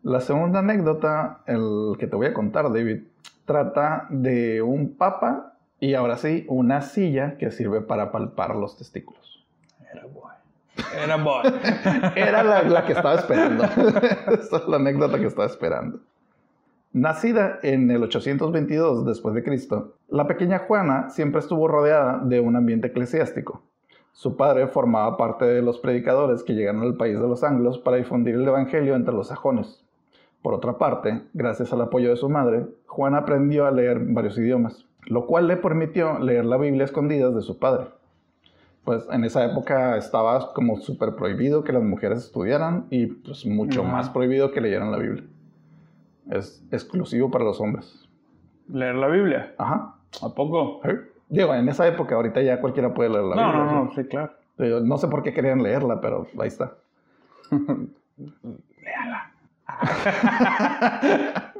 La 0.06 0.20
segunda 0.20 0.60
anécdota, 0.60 1.40
el 1.46 1.96
que 1.98 2.06
te 2.06 2.14
voy 2.14 2.28
a 2.28 2.32
contar, 2.32 2.72
David, 2.72 3.02
trata 3.44 4.06
de 4.08 4.62
un 4.62 4.94
papa 4.96 5.54
y 5.80 5.94
ahora 5.94 6.16
sí, 6.16 6.46
una 6.48 6.80
silla 6.82 7.36
que 7.38 7.50
sirve 7.50 7.80
para 7.80 8.12
palpar 8.12 8.54
los 8.54 8.76
testículos. 8.76 9.44
Era 9.92 10.06
boy. 10.06 10.32
Era 10.96 11.16
boy. 11.16 11.52
Era 12.14 12.44
la, 12.44 12.62
la 12.62 12.86
que 12.86 12.92
estaba 12.92 13.16
esperando. 13.16 13.64
Esta 14.40 14.58
es 14.58 14.68
la 14.68 14.76
anécdota 14.76 15.18
que 15.18 15.26
estaba 15.26 15.46
esperando. 15.46 15.98
Nacida 16.92 17.58
en 17.64 17.90
el 17.90 18.04
822 18.04 19.06
después 19.06 19.34
de 19.34 19.42
Cristo, 19.42 19.96
la 20.06 20.28
pequeña 20.28 20.60
Juana 20.60 21.10
siempre 21.10 21.40
estuvo 21.40 21.66
rodeada 21.66 22.20
de 22.22 22.38
un 22.38 22.54
ambiente 22.54 22.86
eclesiástico. 22.86 23.64
Su 24.12 24.36
padre 24.36 24.68
formaba 24.68 25.16
parte 25.16 25.46
de 25.46 25.62
los 25.62 25.80
predicadores 25.80 26.44
que 26.44 26.54
llegaron 26.54 26.82
al 26.82 26.94
país 26.94 27.18
de 27.20 27.26
los 27.26 27.42
anglos 27.42 27.80
para 27.80 27.96
difundir 27.96 28.36
el 28.36 28.46
evangelio 28.46 28.94
entre 28.94 29.12
los 29.12 29.26
sajones. 29.26 29.82
Por 30.46 30.54
otra 30.54 30.78
parte, 30.78 31.22
gracias 31.34 31.72
al 31.72 31.80
apoyo 31.80 32.08
de 32.08 32.14
su 32.16 32.28
madre, 32.28 32.66
Juana 32.86 33.18
aprendió 33.18 33.66
a 33.66 33.72
leer 33.72 33.98
varios 33.98 34.38
idiomas, 34.38 34.86
lo 35.06 35.26
cual 35.26 35.48
le 35.48 35.56
permitió 35.56 36.20
leer 36.20 36.44
la 36.44 36.56
Biblia 36.56 36.84
escondidas 36.84 37.34
de 37.34 37.42
su 37.42 37.58
padre 37.58 37.86
pues 38.84 39.08
en 39.10 39.24
esa 39.24 39.44
época 39.44 39.96
estaba 39.96 40.52
como 40.52 40.76
súper 40.76 41.16
prohibido 41.16 41.64
que 41.64 41.72
las 41.72 41.82
mujeres 41.82 42.18
estudiaran 42.20 42.86
y 42.90 43.06
pues 43.06 43.44
mucho 43.44 43.82
Ajá. 43.82 43.90
más 43.90 44.10
prohibido 44.10 44.52
que 44.52 44.60
leyeran 44.60 44.92
la 44.92 44.98
Biblia. 44.98 45.24
Es 46.30 46.64
exclusivo 46.70 47.28
para 47.28 47.42
los 47.44 47.60
hombres. 47.60 48.08
¿Leer 48.68 48.94
la 48.94 49.08
Biblia? 49.08 49.52
Ajá. 49.58 49.96
¿A 50.22 50.28
poco? 50.28 50.80
Sí. 50.84 50.90
Digo, 51.28 51.52
en 51.54 51.68
esa 51.68 51.88
época 51.88 52.14
ahorita 52.14 52.40
ya 52.42 52.60
cualquiera 52.60 52.94
puede 52.94 53.10
leer 53.10 53.24
la 53.24 53.34
No, 53.34 53.42
Biblia. 53.48 53.64
no, 53.64 53.84
no, 53.86 53.90
¿sí? 53.90 54.02
sí, 54.02 54.08
claro. 54.08 54.30
No 54.84 54.96
sé 54.98 55.08
por 55.08 55.24
qué 55.24 55.34
querían 55.34 55.64
leerla, 55.64 56.00
pero 56.00 56.28
ahí 56.38 56.46
está. 56.46 56.74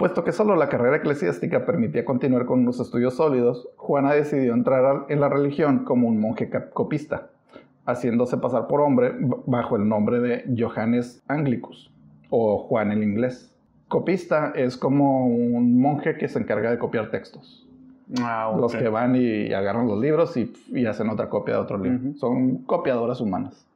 Puesto 0.00 0.24
que 0.24 0.32
solo 0.32 0.56
la 0.56 0.70
carrera 0.70 0.96
eclesiástica 0.96 1.66
permitía 1.66 2.06
continuar 2.06 2.46
con 2.46 2.60
unos 2.60 2.80
estudios 2.80 3.14
sólidos, 3.16 3.68
Juana 3.76 4.14
decidió 4.14 4.54
entrar 4.54 5.04
en 5.10 5.20
la 5.20 5.28
religión 5.28 5.84
como 5.84 6.08
un 6.08 6.18
monje 6.18 6.50
copista, 6.72 7.28
haciéndose 7.84 8.38
pasar 8.38 8.66
por 8.66 8.80
hombre 8.80 9.12
bajo 9.46 9.76
el 9.76 9.86
nombre 9.86 10.20
de 10.20 10.44
Johannes 10.58 11.22
Anglicus, 11.28 11.92
o 12.30 12.58
Juan 12.60 12.92
el 12.92 13.02
inglés. 13.02 13.54
Copista 13.88 14.52
es 14.54 14.78
como 14.78 15.26
un 15.26 15.78
monje 15.78 16.16
que 16.16 16.28
se 16.28 16.38
encarga 16.38 16.70
de 16.70 16.78
copiar 16.78 17.10
textos. 17.10 17.68
Ah, 18.22 18.52
Los 18.58 18.74
que 18.74 18.88
van 18.88 19.16
y 19.16 19.52
agarran 19.52 19.86
los 19.86 20.00
libros 20.00 20.36
y, 20.36 20.52
y 20.68 20.86
hacen 20.86 21.10
otra 21.10 21.28
copia 21.28 21.54
de 21.54 21.60
otro 21.60 21.76
libro. 21.76 22.14
Son 22.16 22.58
copiadoras 22.64 23.20
humanas. 23.20 23.69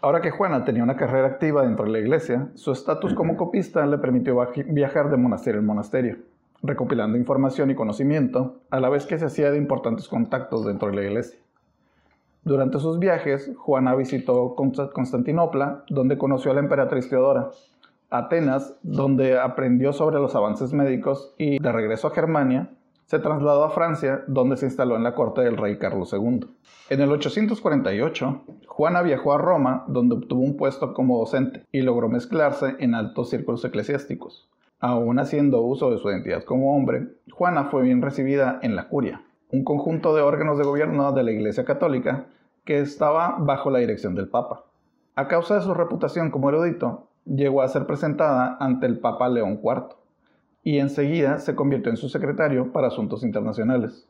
Ahora 0.00 0.20
que 0.20 0.30
Juana 0.30 0.64
tenía 0.64 0.84
una 0.84 0.96
carrera 0.96 1.26
activa 1.26 1.62
dentro 1.62 1.84
de 1.84 1.90
la 1.90 1.98
iglesia, 1.98 2.48
su 2.54 2.70
estatus 2.70 3.14
como 3.14 3.36
copista 3.36 3.84
le 3.86 3.98
permitió 3.98 4.38
viajar 4.68 5.10
de 5.10 5.16
monasterio 5.16 5.58
en 5.60 5.66
monasterio, 5.66 6.16
recopilando 6.62 7.18
información 7.18 7.70
y 7.70 7.74
conocimiento, 7.74 8.60
a 8.70 8.78
la 8.78 8.90
vez 8.90 9.06
que 9.06 9.18
se 9.18 9.24
hacía 9.24 9.50
de 9.50 9.58
importantes 9.58 10.08
contactos 10.08 10.64
dentro 10.64 10.88
de 10.90 10.96
la 10.96 11.02
iglesia. 11.02 11.40
Durante 12.44 12.78
sus 12.78 13.00
viajes, 13.00 13.50
Juana 13.58 13.96
visitó 13.96 14.54
Consta- 14.54 14.92
Constantinopla, 14.92 15.84
donde 15.88 16.16
conoció 16.16 16.52
a 16.52 16.54
la 16.54 16.60
emperatriz 16.60 17.10
Teodora, 17.10 17.50
Atenas, 18.08 18.78
donde 18.82 19.38
aprendió 19.38 19.92
sobre 19.92 20.16
los 20.16 20.34
avances 20.36 20.72
médicos 20.72 21.34
y 21.36 21.58
de 21.58 21.72
regreso 21.72 22.06
a 22.06 22.12
Germania, 22.12 22.70
se 23.08 23.18
trasladó 23.18 23.64
a 23.64 23.70
Francia, 23.70 24.22
donde 24.26 24.58
se 24.58 24.66
instaló 24.66 24.94
en 24.94 25.02
la 25.02 25.14
corte 25.14 25.40
del 25.40 25.56
rey 25.56 25.78
Carlos 25.78 26.12
II. 26.12 26.46
En 26.90 27.00
el 27.00 27.10
848, 27.10 28.42
Juana 28.66 29.00
viajó 29.00 29.32
a 29.32 29.38
Roma, 29.38 29.84
donde 29.88 30.16
obtuvo 30.16 30.42
un 30.42 30.58
puesto 30.58 30.92
como 30.92 31.18
docente 31.18 31.64
y 31.72 31.80
logró 31.80 32.10
mezclarse 32.10 32.76
en 32.80 32.94
altos 32.94 33.30
círculos 33.30 33.64
eclesiásticos. 33.64 34.50
Aún 34.78 35.18
haciendo 35.18 35.62
uso 35.62 35.90
de 35.90 35.96
su 35.96 36.10
identidad 36.10 36.44
como 36.44 36.76
hombre, 36.76 37.08
Juana 37.32 37.64
fue 37.64 37.82
bien 37.82 38.02
recibida 38.02 38.58
en 38.60 38.76
la 38.76 38.88
curia, 38.88 39.22
un 39.50 39.64
conjunto 39.64 40.14
de 40.14 40.20
órganos 40.20 40.58
de 40.58 40.64
gobierno 40.64 41.10
de 41.12 41.22
la 41.22 41.30
Iglesia 41.30 41.64
Católica 41.64 42.26
que 42.66 42.80
estaba 42.80 43.36
bajo 43.38 43.70
la 43.70 43.78
dirección 43.78 44.14
del 44.16 44.28
Papa. 44.28 44.66
A 45.14 45.28
causa 45.28 45.54
de 45.54 45.62
su 45.62 45.72
reputación 45.72 46.30
como 46.30 46.50
erudito, 46.50 47.08
llegó 47.24 47.62
a 47.62 47.68
ser 47.68 47.86
presentada 47.86 48.58
ante 48.60 48.84
el 48.84 48.98
Papa 48.98 49.30
León 49.30 49.60
IV 49.64 49.97
y 50.68 50.80
enseguida 50.80 51.38
se 51.38 51.54
convirtió 51.54 51.90
en 51.90 51.96
su 51.96 52.10
secretario 52.10 52.74
para 52.74 52.88
asuntos 52.88 53.22
internacionales. 53.22 54.06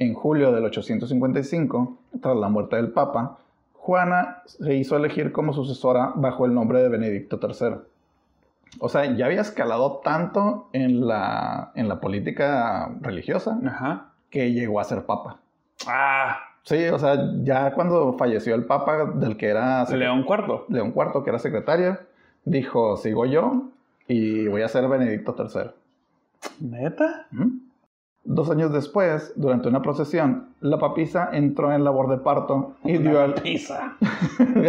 En 0.00 0.12
julio 0.12 0.50
del 0.50 0.64
855, 0.64 1.98
tras 2.20 2.36
la 2.36 2.48
muerte 2.48 2.74
del 2.74 2.90
Papa, 2.90 3.38
Juana 3.74 4.42
se 4.44 4.74
hizo 4.74 4.96
elegir 4.96 5.30
como 5.30 5.52
sucesora 5.52 6.10
bajo 6.16 6.46
el 6.46 6.52
nombre 6.52 6.82
de 6.82 6.88
Benedicto 6.88 7.38
III. 7.40 7.76
O 8.80 8.88
sea, 8.88 9.04
ya 9.14 9.26
había 9.26 9.42
escalado 9.42 10.00
tanto 10.02 10.68
en 10.72 11.06
la, 11.06 11.70
en 11.76 11.88
la 11.88 12.00
política 12.00 12.90
religiosa 13.00 13.60
que 14.30 14.52
llegó 14.52 14.80
a 14.80 14.84
ser 14.84 15.06
papa. 15.06 15.38
Ah. 15.86 16.38
Sí, 16.64 16.88
o 16.88 16.98
sea, 16.98 17.34
ya 17.44 17.72
cuando 17.72 18.14
falleció 18.14 18.56
el 18.56 18.64
papa 18.64 19.12
del 19.14 19.36
que 19.36 19.46
era... 19.46 19.84
León 19.84 20.26
IV. 20.28 20.64
León 20.70 20.92
IV, 20.96 21.22
que 21.22 21.30
era 21.30 21.38
secretario, 21.38 21.98
dijo, 22.44 22.96
sigo 22.96 23.26
yo 23.26 23.68
y 24.08 24.48
voy 24.48 24.62
a 24.62 24.68
ser 24.68 24.88
Benedicto 24.88 25.36
III. 25.38 25.70
¿Neta? 26.60 27.26
Dos 28.26 28.50
años 28.50 28.72
después, 28.72 29.34
durante 29.36 29.68
una 29.68 29.82
procesión, 29.82 30.54
la 30.60 30.78
papisa 30.78 31.28
entró 31.32 31.72
en 31.72 31.84
labor 31.84 32.08
de 32.08 32.16
parto 32.16 32.72
y 32.82 32.96
dio 32.96 33.20
al... 33.20 33.34
Papisa. 33.34 33.96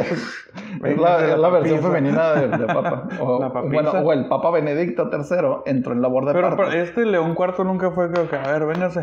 es 0.84 0.98
la, 0.98 1.38
la 1.38 1.50
versión 1.50 1.80
femenina 1.82 2.34
del 2.34 2.66
papa. 2.66 3.08
O, 3.22 3.50
bueno, 3.70 3.92
o 3.92 4.12
el 4.12 4.28
papa 4.28 4.52
Benedicto 4.52 5.10
III 5.10 5.72
entró 5.72 5.94
en 5.94 6.02
labor 6.02 6.26
de 6.26 6.34
parto. 6.34 6.58
Pero 6.58 6.72
este 6.72 7.06
León 7.06 7.34
IV 7.40 7.64
nunca 7.64 7.92
fue 7.92 8.12
que, 8.12 8.36
a 8.36 8.52
ver, 8.52 8.66
véngase. 8.66 9.02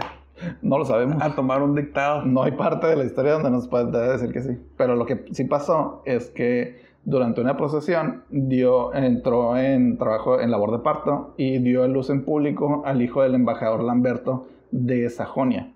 No 0.61 0.77
lo 0.77 0.85
sabemos. 0.85 1.23
A 1.23 1.35
tomar 1.35 1.63
un 1.63 1.75
dictado. 1.75 2.23
No 2.27 2.43
hay 2.43 2.53
parte 2.53 2.87
de 2.87 2.97
la 2.97 3.05
historia 3.05 3.33
donde 3.33 3.51
nos 3.51 3.69
puede 3.69 3.91
decir 4.13 4.33
que 4.33 4.43
sí. 4.43 4.59
Pero 4.77 4.97
lo 4.97 5.07
que 5.07 5.25
sí 5.33 5.45
pasó 5.45 6.03
es 6.05 6.29
que 6.31 6.92
durante 7.05 7.41
una 7.41 7.57
procesión 7.57 8.23
dio, 8.31 8.95
entró 8.95 9.57
en 9.57 9.99
trabajo 9.99 10.41
en 10.41 10.51
labor 10.51 10.71
de 10.71 10.79
parto 10.79 11.35
y 11.37 11.59
dio 11.59 11.83
a 11.83 11.89
luz 11.89 12.11
en 12.11 12.25
público 12.25 12.83
al 12.87 13.03
hijo 13.03 13.23
del 13.23 13.35
embajador 13.35 13.83
Lamberto 13.83 14.47
de 14.71 15.09
Sajonia, 15.11 15.73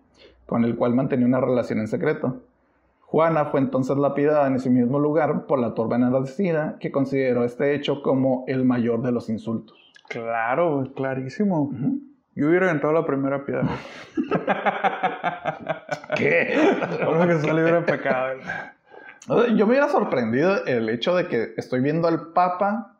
con 0.46 0.64
el 0.64 0.76
cual 0.76 0.94
mantenía 0.94 1.26
una 1.26 1.40
relación 1.40 1.80
en 1.80 1.88
secreto. 1.88 2.36
Juana 3.00 3.46
fue 3.46 3.60
entonces 3.60 3.96
lapidada 3.96 4.46
en 4.46 4.54
ese 4.54 4.70
mismo 4.70 4.98
lugar 4.98 5.46
por 5.46 5.58
la 5.58 5.74
turba 5.74 5.96
enardecida 5.96 6.76
que 6.78 6.92
consideró 6.92 7.44
este 7.44 7.74
hecho 7.74 8.02
como 8.02 8.44
el 8.46 8.64
mayor 8.64 9.02
de 9.02 9.12
los 9.12 9.28
insultos. 9.28 9.76
Claro, 10.08 10.92
clarísimo. 10.94 11.72
Yo 12.34 12.48
hubiera 12.48 12.70
entrado 12.70 12.94
la 12.94 13.06
primera 13.06 13.44
piedra. 13.44 13.68
¿Qué? 16.16 16.54
Por 17.04 17.26
que 17.26 17.40
salió 17.40 17.84
pecado. 17.84 18.36
Yo 19.28 19.66
me 19.66 19.72
hubiera 19.72 19.88
sorprendido 19.88 20.64
el 20.66 20.88
hecho 20.88 21.14
de 21.16 21.26
que 21.26 21.54
estoy 21.56 21.80
viendo 21.80 22.06
al 22.06 22.28
Papa 22.28 22.96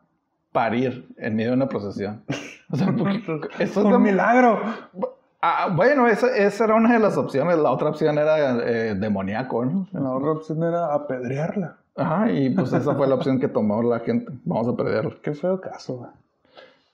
parir 0.51 1.07
en 1.17 1.35
medio 1.35 1.51
de 1.51 1.57
una 1.57 1.69
procesión. 1.69 2.23
O 2.71 2.75
sea, 2.75 2.93
eso 3.59 3.79
es 3.79 3.85
un 3.85 4.01
milagro. 4.01 4.59
Ah, 5.41 5.69
bueno, 5.73 6.07
esa, 6.07 6.35
esa, 6.35 6.65
era 6.65 6.75
una 6.75 6.93
de 6.93 6.99
las 6.99 7.15
opciones. 7.15 7.57
La 7.57 7.71
otra 7.71 7.89
opción 7.89 8.17
era 8.17 8.57
eh, 8.67 8.95
demoníaco, 8.95 9.63
¿no? 9.63 9.87
La 9.93 10.11
otra 10.11 10.31
opción 10.31 10.63
era 10.63 10.93
apedrearla. 10.93 11.77
Ajá, 11.95 12.31
y 12.31 12.49
pues 12.49 12.73
esa 12.73 12.93
fue 12.95 13.07
la 13.07 13.15
opción 13.15 13.39
que 13.39 13.47
tomó 13.47 13.81
la 13.81 13.99
gente. 13.99 14.31
Vamos 14.43 14.67
a 14.67 14.71
apedrearla. 14.71 15.15
Qué 15.21 15.33
feo 15.33 15.61
caso, 15.61 16.11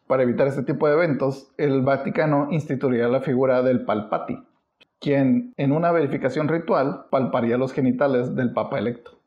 Para 0.07 0.23
evitar 0.23 0.47
este 0.47 0.63
tipo 0.63 0.87
de 0.87 0.93
eventos, 0.93 1.51
el 1.57 1.81
Vaticano 1.81 2.49
instituiría 2.51 3.07
la 3.07 3.21
figura 3.21 3.61
del 3.63 3.83
Palpati, 3.83 4.43
quien 4.99 5.53
en 5.57 5.71
una 5.71 5.91
verificación 5.91 6.47
ritual 6.47 7.05
palparía 7.09 7.57
los 7.57 7.73
genitales 7.73 8.35
del 8.35 8.53
Papa 8.53 8.77
electo. 8.77 9.22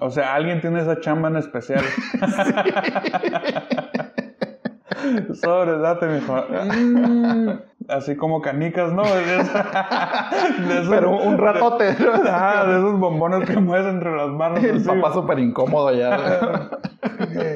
O 0.00 0.10
sea, 0.10 0.34
alguien 0.34 0.60
tiene 0.60 0.80
esa 0.80 1.00
chamba 1.00 1.28
en 1.28 1.36
especial. 1.36 1.84
Sobre, 5.34 5.78
date, 5.78 6.06
mijo. 6.06 6.34
Mm. 6.34 7.50
así 7.88 8.16
como 8.16 8.42
canicas, 8.42 8.92
¿no? 8.92 9.02
Pero 10.90 11.16
un 11.16 11.38
ratote. 11.38 11.96
Ah, 12.26 12.64
de 12.66 12.78
esos 12.78 12.98
bombones 12.98 13.48
que 13.48 13.56
mueves 13.56 13.92
entre 13.92 14.14
las 14.14 14.28
manos. 14.28 14.62
El 14.62 14.84
papá 14.84 15.12
súper 15.12 15.38
incómodo 15.38 15.92
ya. 15.92 16.70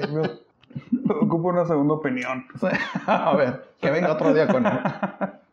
Ocupo 1.21 1.49
una 1.49 1.67
segunda 1.67 1.95
opinión. 1.95 2.47
A 3.07 3.37
ver, 3.37 3.65
que 3.81 3.91
venga 3.91 4.13
otro 4.13 4.33
día 4.33 4.49
con 4.49 4.67
él. 4.67 4.79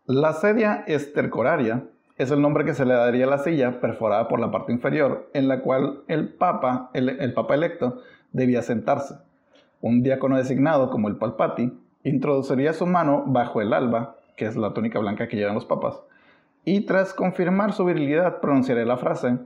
La 0.06 0.34
sedia 0.34 0.84
estercoraria 0.88 1.84
es 2.20 2.32
el 2.32 2.42
nombre 2.42 2.66
que 2.66 2.74
se 2.74 2.86
le 2.86 2.94
daría 2.94 3.26
a 3.26 3.30
la 3.30 3.38
silla 3.38 3.80
perforada 3.80 4.28
por 4.28 4.42
la 4.42 4.52
parte 4.52 4.74
inferior, 4.74 5.30
en 5.34 5.48
la 5.48 5.62
cual 5.62 6.02
el 6.10 6.28
papa, 6.28 6.92
el, 6.94 7.34
papa 7.34 7.56
electo, 7.56 8.02
debía 8.34 8.62
sentarse. 8.62 9.16
Un 9.80 10.04
diácono 10.04 10.36
designado 10.36 10.90
como 10.90 11.08
el 11.08 11.16
palpati 11.16 11.72
introduciría 12.04 12.74
su 12.74 12.86
mano 12.86 13.24
bajo 13.26 13.62
el 13.62 13.72
alba, 13.72 14.18
que 14.36 14.46
es 14.46 14.58
la 14.58 14.74
túnica 14.74 15.00
blanca 15.00 15.30
que 15.30 15.38
llevan 15.38 15.56
los 15.56 15.66
papas, 15.66 16.02
y 16.66 16.82
tras 16.82 17.14
confirmar 17.14 17.72
su 17.72 17.86
virilidad 17.86 18.42
pronunciaría 18.42 18.84
la 18.84 18.98
frase. 18.98 19.38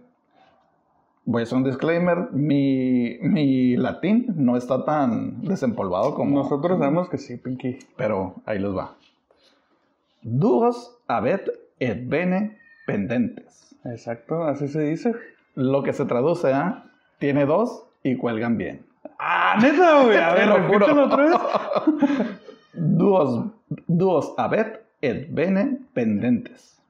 Voy 1.25 1.41
a 1.41 1.43
hacer 1.43 1.59
un 1.59 1.63
disclaimer, 1.65 2.31
mi, 2.31 3.19
mi 3.21 3.77
latín 3.77 4.33
no 4.35 4.57
está 4.57 4.83
tan 4.83 5.43
desempolvado 5.43 6.15
como... 6.15 6.37
Nosotros 6.37 6.79
sabemos 6.79 7.07
que 7.07 7.19
sí, 7.19 7.37
Pinky. 7.37 7.77
Pero 7.95 8.33
ahí 8.47 8.57
les 8.57 8.75
va. 8.75 8.95
Duos 10.23 10.97
abet 11.07 11.51
et 11.79 12.09
bene 12.09 12.62
pendentes. 12.85 13.75
Exacto, 13.85 14.43
así 14.43 14.67
se 14.67 14.81
dice. 14.81 15.13
Lo 15.55 15.83
que 15.83 15.93
se 15.93 16.05
traduce 16.05 16.53
a 16.53 16.85
tiene 17.19 17.45
dos 17.45 17.85
y 18.03 18.15
cuelgan 18.15 18.57
bien. 18.57 18.85
Ah, 19.19 19.57
neta, 19.61 20.03
güey. 20.03 20.17
A 20.17 20.33
ver, 20.33 20.49
repítelo 20.69 21.05
otra 21.05 21.25
vez. 21.25 21.35
duos, 22.73 23.45
duos 23.87 24.33
abet 24.37 24.83
et 25.01 25.27
bene 25.33 25.79
pendentes. 25.93 26.81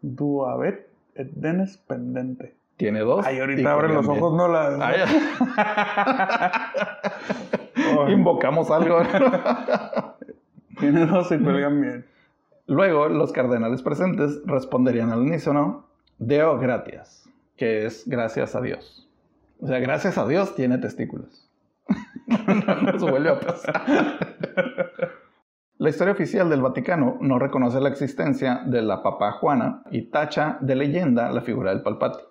Duo 0.00 0.46
abet 0.46 0.88
et 1.14 1.28
benes 1.34 1.76
pendente. 1.76 2.54
Tiene 2.76 3.00
dos. 3.00 3.24
Ay, 3.26 3.38
ahorita 3.38 3.72
abre 3.72 3.88
los 3.88 4.08
ojos, 4.08 4.34
no 4.34 4.48
la. 4.48 4.96
Invocamos 8.08 8.70
algo. 8.70 9.02
Tiene 10.80 11.06
dos 11.06 11.30
y 11.30 11.38
cuelgan 11.38 11.80
bien. 11.80 12.11
Luego, 12.72 13.06
los 13.10 13.32
cardenales 13.32 13.82
presentes 13.82 14.40
responderían 14.46 15.10
al 15.12 15.20
unísono, 15.20 15.88
Deo 16.16 16.58
gratias, 16.58 17.28
que 17.54 17.84
es 17.84 18.08
gracias 18.08 18.54
a 18.54 18.62
Dios. 18.62 19.10
O 19.60 19.66
sea, 19.66 19.78
gracias 19.78 20.16
a 20.16 20.26
Dios 20.26 20.54
tiene 20.54 20.78
testículos. 20.78 21.50
no 22.26 22.98
se 22.98 23.10
vuelve 23.10 23.28
a 23.28 23.40
pasar. 23.40 23.82
La 25.76 25.90
historia 25.90 26.14
oficial 26.14 26.48
del 26.48 26.62
Vaticano 26.62 27.18
no 27.20 27.38
reconoce 27.38 27.78
la 27.78 27.90
existencia 27.90 28.62
de 28.64 28.80
la 28.80 29.02
Papa 29.02 29.32
Juana 29.32 29.82
y 29.90 30.08
tacha 30.08 30.56
de 30.62 30.74
leyenda 30.74 31.30
la 31.30 31.42
figura 31.42 31.74
del 31.74 31.82
Palpati. 31.82 32.24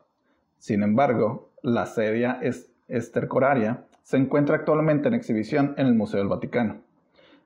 Sin 0.58 0.82
embargo, 0.82 1.52
la 1.62 1.86
sedia 1.86 2.40
estercoraria 2.88 3.86
se 4.02 4.18
encuentra 4.18 4.56
actualmente 4.56 5.08
en 5.08 5.14
exhibición 5.14 5.76
en 5.78 5.86
el 5.86 5.94
Museo 5.94 6.20
del 6.20 6.30
Vaticano. 6.30 6.82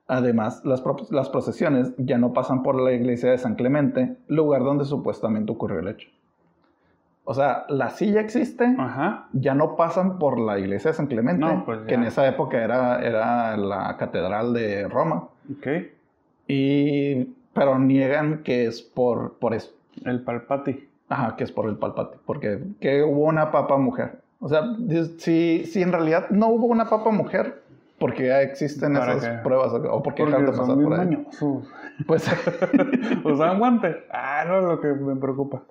Además, 0.07 0.63
las, 0.63 0.83
las, 1.09 1.29
procesiones 1.29 1.93
ya 1.97 2.19
no 2.19 2.31
pasan 2.31 2.61
por 2.61 2.79
la 2.79 2.93
iglesia 2.93 3.31
de 3.31 3.39
San 3.39 3.55
Clemente, 3.55 4.17
lugar 4.27 4.63
donde 4.63 4.85
supuestamente 4.85 5.51
ocurrió 5.51 5.79
el 5.79 5.87
hecho. 5.87 6.09
O 7.23 7.33
sea, 7.33 7.65
la 7.69 7.89
silla 7.89 8.21
existe, 8.21 8.75
ya 9.33 9.55
no 9.55 9.75
pasan 9.75 10.19
por 10.19 10.39
la 10.39 10.59
iglesia 10.59 10.91
de 10.91 10.97
San 10.97 11.07
Clemente, 11.07 11.47
pues 11.65 11.79
que 11.87 11.95
en 11.95 12.03
esa 12.03 12.27
época 12.27 12.63
era, 12.63 13.01
era 13.01 13.57
la 13.57 13.97
catedral 13.97 14.53
de 14.53 14.87
Roma. 14.87 15.27
Okay. 15.57 15.91
Y, 16.47 17.33
pero 17.53 17.79
niegan 17.79 18.43
que 18.43 18.67
es 18.67 18.83
por, 18.83 19.39
por 19.39 19.55
eso. 19.55 19.71
El 20.03 20.21
palpati. 20.21 20.87
Ajá, 21.09 21.35
que 21.35 21.45
es 21.45 21.51
por 21.51 21.67
el 21.67 21.77
palpati, 21.77 22.19
porque 22.27 22.61
que 22.79 23.01
hubo 23.01 23.23
una 23.23 23.51
papa 23.51 23.77
mujer. 23.77 24.19
O 24.39 24.49
sea, 24.49 24.61
si, 25.17 25.65
si 25.65 25.81
en 25.81 25.91
realidad 25.91 26.29
no 26.29 26.49
hubo 26.49 26.67
una 26.67 26.85
papa 26.85 27.09
mujer, 27.09 27.63
porque 27.99 28.27
ya 28.27 28.41
existen 28.41 28.95
esas 28.95 29.41
pruebas 29.41 29.73
o 29.73 30.03
porque, 30.03 30.23
porque 30.25 30.53
son 30.53 30.75
muy 30.75 30.85
por 30.85 31.07
Pues 32.07 32.29
usaban 33.23 33.59
guante. 33.59 34.03
Ah, 34.11 34.43
no 34.47 34.59
es 34.59 34.63
lo 34.65 34.81
que 34.81 34.87
me 34.87 35.15
preocupa. 35.15 35.63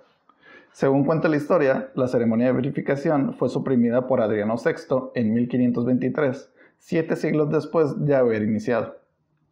Según 0.73 1.05
cuenta 1.05 1.29
la 1.29 1.37
historia, 1.37 1.91
la 1.95 2.09
ceremonia 2.09 2.47
de 2.47 2.53
verificación 2.53 3.35
fue 3.35 3.49
suprimida 3.49 4.07
por 4.09 4.21
Adriano 4.21 4.57
VI 4.57 5.11
en 5.15 5.33
1523, 5.35 6.53
siete 6.79 7.17
siglos 7.17 7.51
después 7.51 8.05
de 8.05 8.17
haber 8.17 8.43
iniciado. 8.43 8.97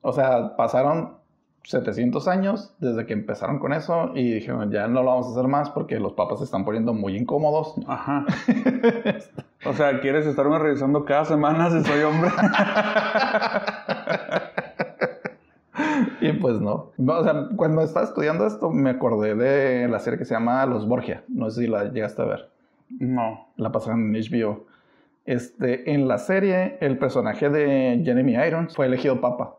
O 0.01 0.13
sea, 0.13 0.57
pasaron 0.57 1.19
700 1.65 2.27
años 2.27 2.75
desde 2.81 3.07
que 3.07 3.13
empezaron 3.13 3.59
con 3.61 3.73
eso 3.73 4.11
y 4.15 4.33
dijeron, 4.33 4.73
ya 4.73 4.89
no 4.89 5.03
lo 5.03 5.11
vamos 5.11 5.29
a 5.29 5.31
hacer 5.31 5.47
más 5.47 5.71
porque 5.71 6.01
los 6.01 6.15
papas 6.15 6.39
se 6.39 6.45
están 6.45 6.65
poniendo 6.65 6.93
muy 6.93 7.17
incómodos. 7.17 7.75
Ajá. 7.87 8.27
o 9.65 9.73
sea, 9.73 10.01
¿quieres 10.01 10.27
estarme 10.27 10.59
revisando 10.59 11.05
cada 11.05 11.25
semana 11.25 11.71
si 11.71 11.85
soy 11.85 12.03
hombre? 12.03 12.31
y 16.21 16.33
pues 16.33 16.61
no. 16.61 16.93
O 16.99 17.25
sea, 17.25 17.49
cuando 17.57 17.83
estaba 17.83 18.07
estudiando 18.07 18.47
esto 18.47 18.71
me 18.71 18.91
acordé 18.91 19.35
de 19.35 19.89
la 19.89 19.99
serie 19.99 20.19
que 20.19 20.25
se 20.25 20.35
llama 20.35 20.65
Los 20.67 20.87
Borgia. 20.87 21.25
No 21.29 21.51
sé 21.51 21.63
si 21.63 21.67
la 21.69 21.85
llegaste 21.85 22.23
a 22.23 22.27
ver. 22.27 22.51
No. 22.89 23.49
La 23.57 23.73
pasaron 23.73 24.15
en 24.15 24.23
HBO. 24.23 24.67
Este, 25.25 25.93
en 25.93 26.09
la 26.09 26.19
serie, 26.19 26.79
el 26.81 26.99
personaje 26.99 27.49
de 27.49 28.03
Jeremy 28.05 28.35
Irons 28.35 28.75
fue 28.75 28.87
elegido 28.87 29.21
papa. 29.21 29.57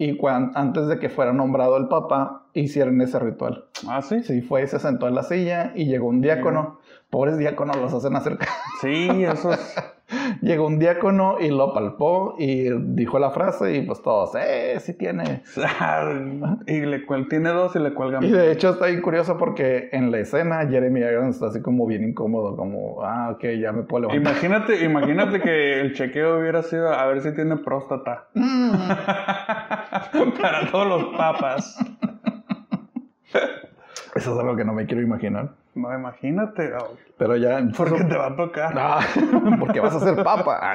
Y 0.00 0.18
antes 0.24 0.86
de 0.88 0.98
que 0.98 1.10
fuera 1.10 1.34
nombrado 1.34 1.76
el 1.76 1.88
papa, 1.88 2.44
hicieron 2.54 3.02
ese 3.02 3.18
ritual. 3.18 3.66
Ah, 3.86 4.00
sí. 4.00 4.22
Sí, 4.22 4.40
fue 4.40 4.62
y 4.62 4.66
se 4.66 4.78
sentó 4.78 5.06
en 5.06 5.14
la 5.14 5.22
silla 5.22 5.72
y 5.74 5.84
llegó 5.84 6.08
un 6.08 6.22
diácono. 6.22 6.78
Pobres 7.10 7.36
diáconos 7.36 7.76
los 7.76 7.92
hacen 7.92 8.16
acercar. 8.16 8.48
Sí, 8.80 9.08
eso 9.24 9.52
es. 9.52 9.76
Llegó 10.42 10.66
un 10.66 10.78
diácono 10.78 11.36
y 11.40 11.48
lo 11.50 11.72
palpó 11.72 12.34
y 12.38 12.68
dijo 12.94 13.18
la 13.18 13.30
frase 13.30 13.76
y 13.76 13.82
pues 13.82 14.02
todos, 14.02 14.34
¡eh! 14.34 14.78
Sí 14.80 14.94
tiene. 14.94 15.42
y 16.66 16.80
le 16.80 17.06
cual, 17.06 17.28
tiene 17.28 17.50
dos 17.50 17.76
y 17.76 17.78
le 17.78 17.94
cuelgan. 17.94 18.24
Y 18.24 18.30
de 18.30 18.52
hecho 18.52 18.70
está 18.70 18.86
ahí 18.86 19.00
curioso 19.00 19.36
porque 19.38 19.88
en 19.92 20.10
la 20.10 20.18
escena 20.18 20.66
Jeremy 20.66 21.00
Irons 21.00 21.36
está 21.36 21.46
así 21.46 21.60
como 21.62 21.86
bien 21.86 22.08
incómodo, 22.08 22.56
como, 22.56 23.02
ah, 23.04 23.30
ok, 23.34 23.44
ya 23.60 23.72
me 23.72 23.82
puedo 23.82 24.08
levantar. 24.08 24.32
Imagínate, 24.32 24.84
imagínate 24.84 25.40
que 25.40 25.80
el 25.80 25.94
chequeo 25.94 26.40
hubiera 26.40 26.62
sido 26.62 26.92
a 26.92 27.06
ver 27.06 27.20
si 27.20 27.32
tiene 27.34 27.56
próstata. 27.56 28.28
Mm. 28.34 28.72
Para 30.40 30.70
todos 30.70 30.86
los 30.86 31.16
papas. 31.16 31.78
Eso 34.14 34.32
es 34.32 34.38
algo 34.38 34.56
que 34.56 34.64
no 34.64 34.72
me 34.72 34.86
quiero 34.86 35.02
imaginar. 35.02 35.50
No, 35.74 35.94
imagínate. 35.94 36.72
Pero 37.16 37.36
ya. 37.36 37.62
Porque 37.76 38.04
te 38.04 38.16
va 38.16 38.28
a 38.28 38.36
tocar. 38.36 38.74
No, 38.74 39.58
porque 39.60 39.80
vas 39.80 39.94
a 39.94 40.00
ser 40.00 40.22
papa. 40.22 40.74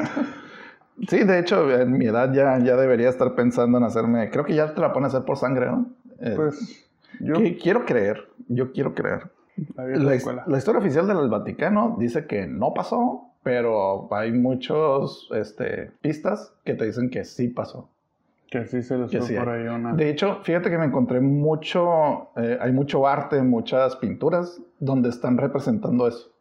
Sí, 1.08 1.24
de 1.24 1.40
hecho, 1.40 1.70
en 1.70 1.92
mi 1.92 2.06
edad 2.06 2.32
ya, 2.34 2.58
ya 2.60 2.76
debería 2.78 3.10
estar 3.10 3.36
pensando 3.36 3.78
en 3.78 3.84
hacerme. 3.84 4.30
Creo 4.30 4.46
que 4.46 4.56
ya 4.56 4.74
te 4.74 4.82
la 4.82 4.94
ponen 4.94 5.06
a 5.06 5.08
hacer 5.08 5.24
por 5.24 5.38
sangre, 5.38 5.68
¿no? 5.68 5.88
Eh, 6.20 6.34
pues. 6.36 6.90
Yo. 7.20 7.36
quiero 7.62 7.86
creer. 7.86 8.28
Yo 8.48 8.72
quiero 8.72 8.94
creer. 8.94 9.30
La, 9.76 9.86
la, 10.48 10.58
historia 10.58 10.80
oficial 10.80 11.08
del 11.08 11.30
Vaticano 11.30 11.96
dice 11.98 12.26
que 12.26 12.46
no 12.46 12.74
pasó, 12.74 13.30
pero 13.42 14.14
hay 14.14 14.34
muchos 14.34 15.30
este, 15.34 15.92
pistas 16.02 16.54
que 16.66 16.74
te 16.74 16.86
dicen 16.86 17.10
que 17.10 17.24
sí 17.24 17.48
pasó. 17.48 17.90
Que 18.56 18.66
sí 18.68 18.84
se 18.84 18.98
les 18.98 19.12
fue 19.12 19.36
por 19.36 19.50
ahí 19.50 19.68
una. 19.68 19.94
De 19.94 20.10
hecho, 20.10 20.40
fíjate 20.44 20.70
que 20.70 20.78
me 20.78 20.86
encontré 20.86 21.20
mucho, 21.20 22.30
eh, 22.38 22.58
hay 22.62 22.72
mucho 22.72 23.06
arte, 23.06 23.42
muchas 23.42 23.98
pinturas 23.98 24.62
donde 24.80 25.10
están 25.10 25.38
representando 25.38 26.08
eso. 26.08 26.32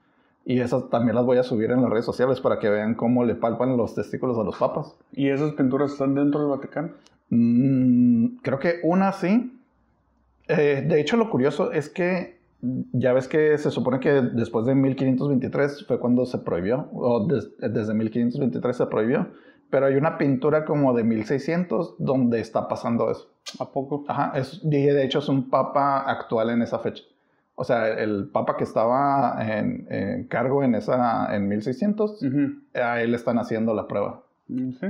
Y 0.44 0.60
esas 0.60 0.88
también 0.90 1.16
las 1.16 1.24
voy 1.24 1.38
a 1.38 1.42
subir 1.42 1.72
en 1.72 1.82
las 1.82 1.90
redes 1.90 2.04
sociales 2.04 2.40
para 2.40 2.60
que 2.60 2.70
vean 2.70 2.94
cómo 2.94 3.24
le 3.24 3.34
palpan 3.34 3.76
los 3.76 3.96
testículos 3.96 4.38
a 4.38 4.44
los 4.44 4.56
papas. 4.56 4.94
¿Y 5.10 5.28
esas 5.28 5.54
pinturas 5.54 5.90
están 5.90 6.14
dentro 6.14 6.42
del 6.42 6.50
Vaticano? 6.50 6.90
Mm, 7.30 8.36
creo 8.42 8.60
que 8.60 8.78
una 8.84 9.10
sí. 9.10 9.58
Eh, 10.46 10.84
de 10.86 11.00
hecho, 11.00 11.16
lo 11.16 11.28
curioso 11.30 11.72
es 11.72 11.88
que 11.88 12.38
ya 12.92 13.12
ves 13.12 13.26
que 13.26 13.58
se 13.58 13.72
supone 13.72 13.98
que 13.98 14.12
después 14.12 14.66
de 14.66 14.76
1523 14.76 15.84
fue 15.84 15.98
cuando 15.98 16.26
se 16.26 16.38
prohibió, 16.38 16.88
o 16.92 17.26
desde 17.26 17.92
1523 17.92 18.76
se 18.76 18.86
prohibió 18.86 19.26
pero 19.74 19.86
hay 19.86 19.96
una 19.96 20.18
pintura 20.18 20.64
como 20.64 20.94
de 20.94 21.02
1600 21.02 21.96
donde 21.98 22.38
está 22.38 22.68
pasando 22.68 23.10
eso. 23.10 23.28
¿A 23.58 23.72
poco? 23.72 24.04
Ajá, 24.06 24.30
es, 24.38 24.60
de 24.62 25.04
hecho 25.04 25.18
es 25.18 25.28
un 25.28 25.50
papa 25.50 26.08
actual 26.08 26.50
en 26.50 26.62
esa 26.62 26.78
fecha. 26.78 27.02
O 27.56 27.64
sea, 27.64 27.88
el 27.88 28.28
papa 28.28 28.56
que 28.56 28.62
estaba 28.62 29.36
en, 29.40 30.28
cargo 30.28 30.62
en 30.62 30.76
esa 30.76 31.34
en 31.34 31.48
1600, 31.48 32.20
a 32.72 33.02
él 33.02 33.16
están 33.16 33.40
haciendo 33.40 33.74
la 33.74 33.88
prueba. 33.88 34.22
Sí. 34.46 34.86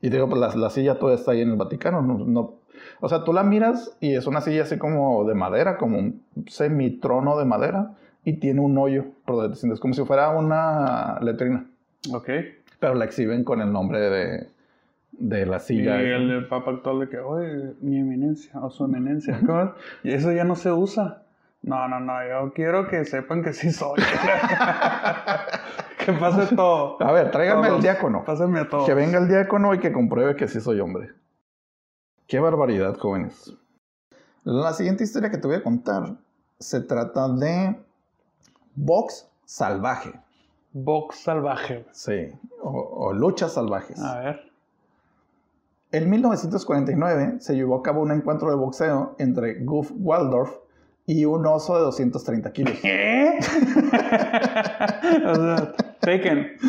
Y 0.00 0.10
digo, 0.10 0.28
pues 0.28 0.54
la, 0.54 0.70
silla 0.70 1.00
toda 1.00 1.16
está 1.16 1.32
ahí 1.32 1.40
en 1.40 1.50
el 1.50 1.56
Vaticano. 1.56 2.02
No, 2.02 2.54
o 3.00 3.08
sea, 3.08 3.24
tú 3.24 3.32
la 3.32 3.42
miras 3.42 3.96
y 3.98 4.14
es 4.14 4.28
una 4.28 4.42
silla 4.42 4.62
así 4.62 4.78
como 4.78 5.24
de 5.24 5.34
madera, 5.34 5.76
como 5.76 5.98
un 5.98 6.22
semitrono 6.46 7.36
de 7.36 7.46
madera, 7.46 7.96
y 8.24 8.34
tiene 8.34 8.60
un 8.60 8.78
hoyo 8.78 9.06
por 9.26 9.52
Es 9.52 9.80
como 9.80 9.92
si 9.92 10.04
fuera 10.04 10.30
una 10.30 11.18
letrina. 11.20 11.66
Ok 12.12 12.28
pero 12.82 12.96
la 12.96 13.04
exhiben 13.04 13.44
con 13.44 13.60
el 13.60 13.72
nombre 13.72 14.00
de, 14.00 14.48
de 15.12 15.46
la 15.46 15.60
silla. 15.60 16.02
Y 16.02 16.06
el 16.06 16.28
del 16.28 16.48
Papa 16.48 16.72
actual 16.72 16.98
de 16.98 17.08
que, 17.08 17.20
oye, 17.20 17.74
mi 17.80 17.96
eminencia 17.96 18.58
o 18.60 18.70
su 18.70 18.86
eminencia. 18.86 19.38
y 20.02 20.10
eso 20.10 20.32
ya 20.32 20.42
no 20.42 20.56
se 20.56 20.72
usa. 20.72 21.22
No, 21.62 21.86
no, 21.86 22.00
no, 22.00 22.14
yo 22.28 22.52
quiero 22.52 22.88
que 22.88 23.04
sepan 23.04 23.44
que 23.44 23.52
sí 23.52 23.70
soy. 23.70 24.00
que 26.04 26.12
pase 26.14 26.56
todo. 26.56 27.00
A 27.00 27.12
ver, 27.12 27.30
tráigame 27.30 27.68
al 27.68 27.80
diácono. 27.80 28.24
Pásenme 28.24 28.58
a 28.58 28.68
todos. 28.68 28.84
Que 28.84 28.94
venga 28.94 29.18
el 29.18 29.28
diácono 29.28 29.72
y 29.74 29.78
que 29.78 29.92
compruebe 29.92 30.34
que 30.34 30.48
sí 30.48 30.60
soy 30.60 30.80
hombre. 30.80 31.10
Qué 32.26 32.40
barbaridad, 32.40 32.98
jóvenes. 32.98 33.56
La 34.42 34.72
siguiente 34.72 35.04
historia 35.04 35.30
que 35.30 35.38
te 35.38 35.46
voy 35.46 35.58
a 35.58 35.62
contar 35.62 36.16
se 36.58 36.80
trata 36.80 37.28
de 37.28 37.76
box 38.74 39.28
salvaje. 39.44 40.12
Box 40.72 41.20
salvaje. 41.20 41.84
Sí, 41.92 42.32
o, 42.62 43.12
luchas 43.12 43.52
salvajes. 43.52 44.00
A 44.00 44.20
ver. 44.20 44.50
En 45.90 46.08
1949 46.08 47.34
se 47.40 47.54
llevó 47.54 47.76
a 47.76 47.82
cabo 47.82 48.00
un 48.00 48.12
encuentro 48.12 48.48
de 48.48 48.56
boxeo 48.56 49.14
entre 49.18 49.62
Goof 49.62 49.90
Waldorf 49.94 50.56
y 51.04 51.26
un 51.26 51.44
oso 51.46 51.76
de 51.76 51.82
230 51.82 52.52
kilos. 52.52 52.78
¿Qué? 52.80 53.38
Taken. 56.00 56.56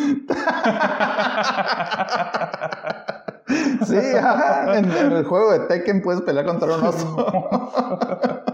sí, 3.86 3.96
En, 3.96 4.90
en, 4.90 5.12
el 5.12 5.24
juego 5.24 5.52
de 5.52 5.60
Tekken 5.60 6.02
puedes 6.02 6.20
pelear 6.22 6.44
contra 6.44 6.76
un 6.76 6.84
oso. 6.84 7.16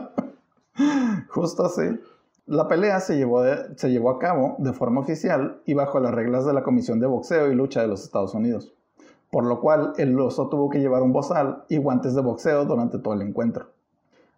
Justo 1.28 1.66
así. 1.66 1.98
La 2.50 2.66
pelea 2.66 2.98
se 2.98 3.16
llevó, 3.16 3.44
se 3.76 3.92
llevó 3.92 4.10
a 4.10 4.18
cabo 4.18 4.56
de 4.58 4.72
forma 4.72 5.00
oficial 5.00 5.62
y 5.66 5.74
bajo 5.74 6.00
las 6.00 6.12
reglas 6.12 6.44
de 6.44 6.52
la 6.52 6.64
Comisión 6.64 6.98
de 6.98 7.06
Boxeo 7.06 7.48
y 7.48 7.54
Lucha 7.54 7.80
de 7.80 7.86
los 7.86 8.02
Estados 8.02 8.34
Unidos, 8.34 8.74
por 9.30 9.44
lo 9.44 9.60
cual 9.60 9.92
el 9.98 10.18
oso 10.18 10.48
tuvo 10.48 10.68
que 10.68 10.80
llevar 10.80 11.02
un 11.02 11.12
bozal 11.12 11.62
y 11.68 11.76
guantes 11.76 12.16
de 12.16 12.22
boxeo 12.22 12.64
durante 12.64 12.98
todo 12.98 13.14
el 13.14 13.22
encuentro. 13.22 13.70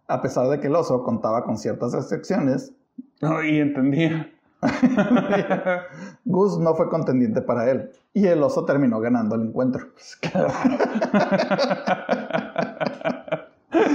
A 0.07 0.21
pesar 0.21 0.47
de 0.49 0.59
que 0.59 0.67
el 0.67 0.75
oso 0.75 1.03
contaba 1.03 1.43
con 1.43 1.57
ciertas 1.57 1.91
restricciones, 1.91 2.71
no, 3.19 3.43
y 3.43 3.57
entendía. 3.57 4.31
Gus 6.23 6.59
no 6.59 6.75
fue 6.75 6.89
contendiente 6.89 7.41
para 7.41 7.71
él 7.71 7.89
y 8.13 8.27
el 8.27 8.43
oso 8.43 8.63
terminó 8.63 8.99
ganando 8.99 9.33
el 9.33 9.47
encuentro. 9.47 9.87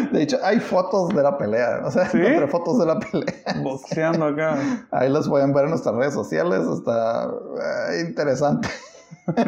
De 0.12 0.22
hecho, 0.22 0.38
hay 0.42 0.60
fotos 0.60 1.08
de 1.10 1.22
la 1.22 1.36
pelea. 1.36 1.82
O 1.84 1.90
sea, 1.90 2.08
¿Sí? 2.08 2.18
fotos 2.48 2.78
de 2.78 2.86
la 2.86 2.98
pelea. 2.98 3.34
Boxeando 3.62 4.26
acá. 4.26 4.86
Ahí 4.90 5.10
las 5.10 5.28
pueden 5.28 5.52
ver 5.52 5.64
en 5.64 5.70
nuestras 5.70 5.94
redes 5.94 6.14
sociales. 6.14 6.66
Está 6.66 7.26
eh, 7.90 8.04
interesante. 8.06 8.68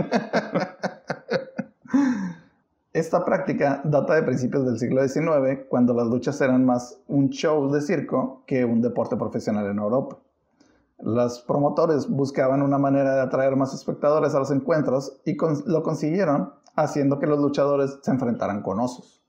Esta 2.92 3.24
práctica 3.24 3.80
data 3.84 4.14
de 4.14 4.22
principios 4.24 4.66
del 4.66 4.78
siglo 4.78 5.06
XIX, 5.06 5.60
cuando 5.68 5.94
las 5.94 6.08
luchas 6.08 6.40
eran 6.40 6.66
más 6.66 6.98
un 7.06 7.30
show 7.30 7.70
de 7.72 7.80
circo 7.80 8.42
que 8.46 8.64
un 8.64 8.82
deporte 8.82 9.16
profesional 9.16 9.66
en 9.66 9.78
Europa. 9.78 10.18
Los 10.98 11.40
promotores 11.40 12.08
buscaban 12.08 12.62
una 12.62 12.78
manera 12.78 13.14
de 13.14 13.20
atraer 13.20 13.54
más 13.56 13.72
espectadores 13.72 14.34
a 14.34 14.40
los 14.40 14.50
encuentros 14.50 15.20
y 15.24 15.36
lo 15.66 15.82
consiguieron 15.84 16.52
haciendo 16.74 17.18
que 17.20 17.26
los 17.26 17.38
luchadores 17.38 17.98
se 18.02 18.10
enfrentaran 18.10 18.60
con 18.60 18.80
osos. 18.80 19.22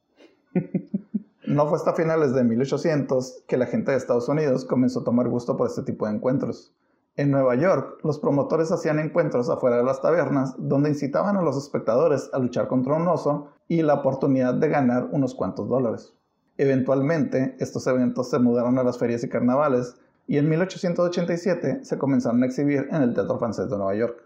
No 1.52 1.68
fue 1.68 1.78
hasta 1.78 1.92
finales 1.92 2.34
de 2.34 2.46
1800 2.46 3.44
que 3.46 3.58
la 3.58 3.66
gente 3.66 3.92
de 3.92 3.98
Estados 3.98 4.30
Unidos 4.30 4.64
comenzó 4.64 5.02
a 5.02 5.04
tomar 5.04 5.28
gusto 5.28 5.58
por 5.58 5.68
este 5.68 5.84
tipo 5.84 6.08
de 6.08 6.14
encuentros. 6.14 6.74
En 7.18 7.30
Nueva 7.30 7.56
York, 7.56 8.00
los 8.04 8.20
promotores 8.20 8.72
hacían 8.72 9.00
encuentros 9.00 9.50
afuera 9.50 9.76
de 9.76 9.84
las 9.84 10.02
tabernas 10.02 10.56
donde 10.58 10.92
incitaban 10.92 11.36
a 11.36 11.42
los 11.42 11.58
espectadores 11.58 12.30
a 12.32 12.40
luchar 12.40 12.70
contra 12.70 12.96
un 12.96 13.06
oso 13.06 13.50
y 13.68 13.82
la 13.82 13.96
oportunidad 13.96 14.54
de 14.54 14.70
ganar 14.70 15.10
unos 15.12 15.36
cuantos 15.36 15.68
dólares. 15.68 16.14
Eventualmente, 16.56 17.58
estos 17.60 17.86
eventos 17.86 18.30
se 18.30 18.40
mudaron 18.40 18.80
a 18.80 18.84
las 18.84 18.98
ferias 18.98 19.22
y 19.26 19.28
carnavales 19.28 19.98
y 20.28 20.38
en 20.38 20.48
1887 20.48 21.84
se 21.84 21.98
comenzaron 21.98 22.44
a 22.44 22.46
exhibir 22.46 22.88
en 22.92 23.02
el 23.02 23.14
Teatro 23.14 23.38
Francés 23.38 23.70
de 23.70 23.76
Nueva 23.76 23.96
York. 23.96 24.24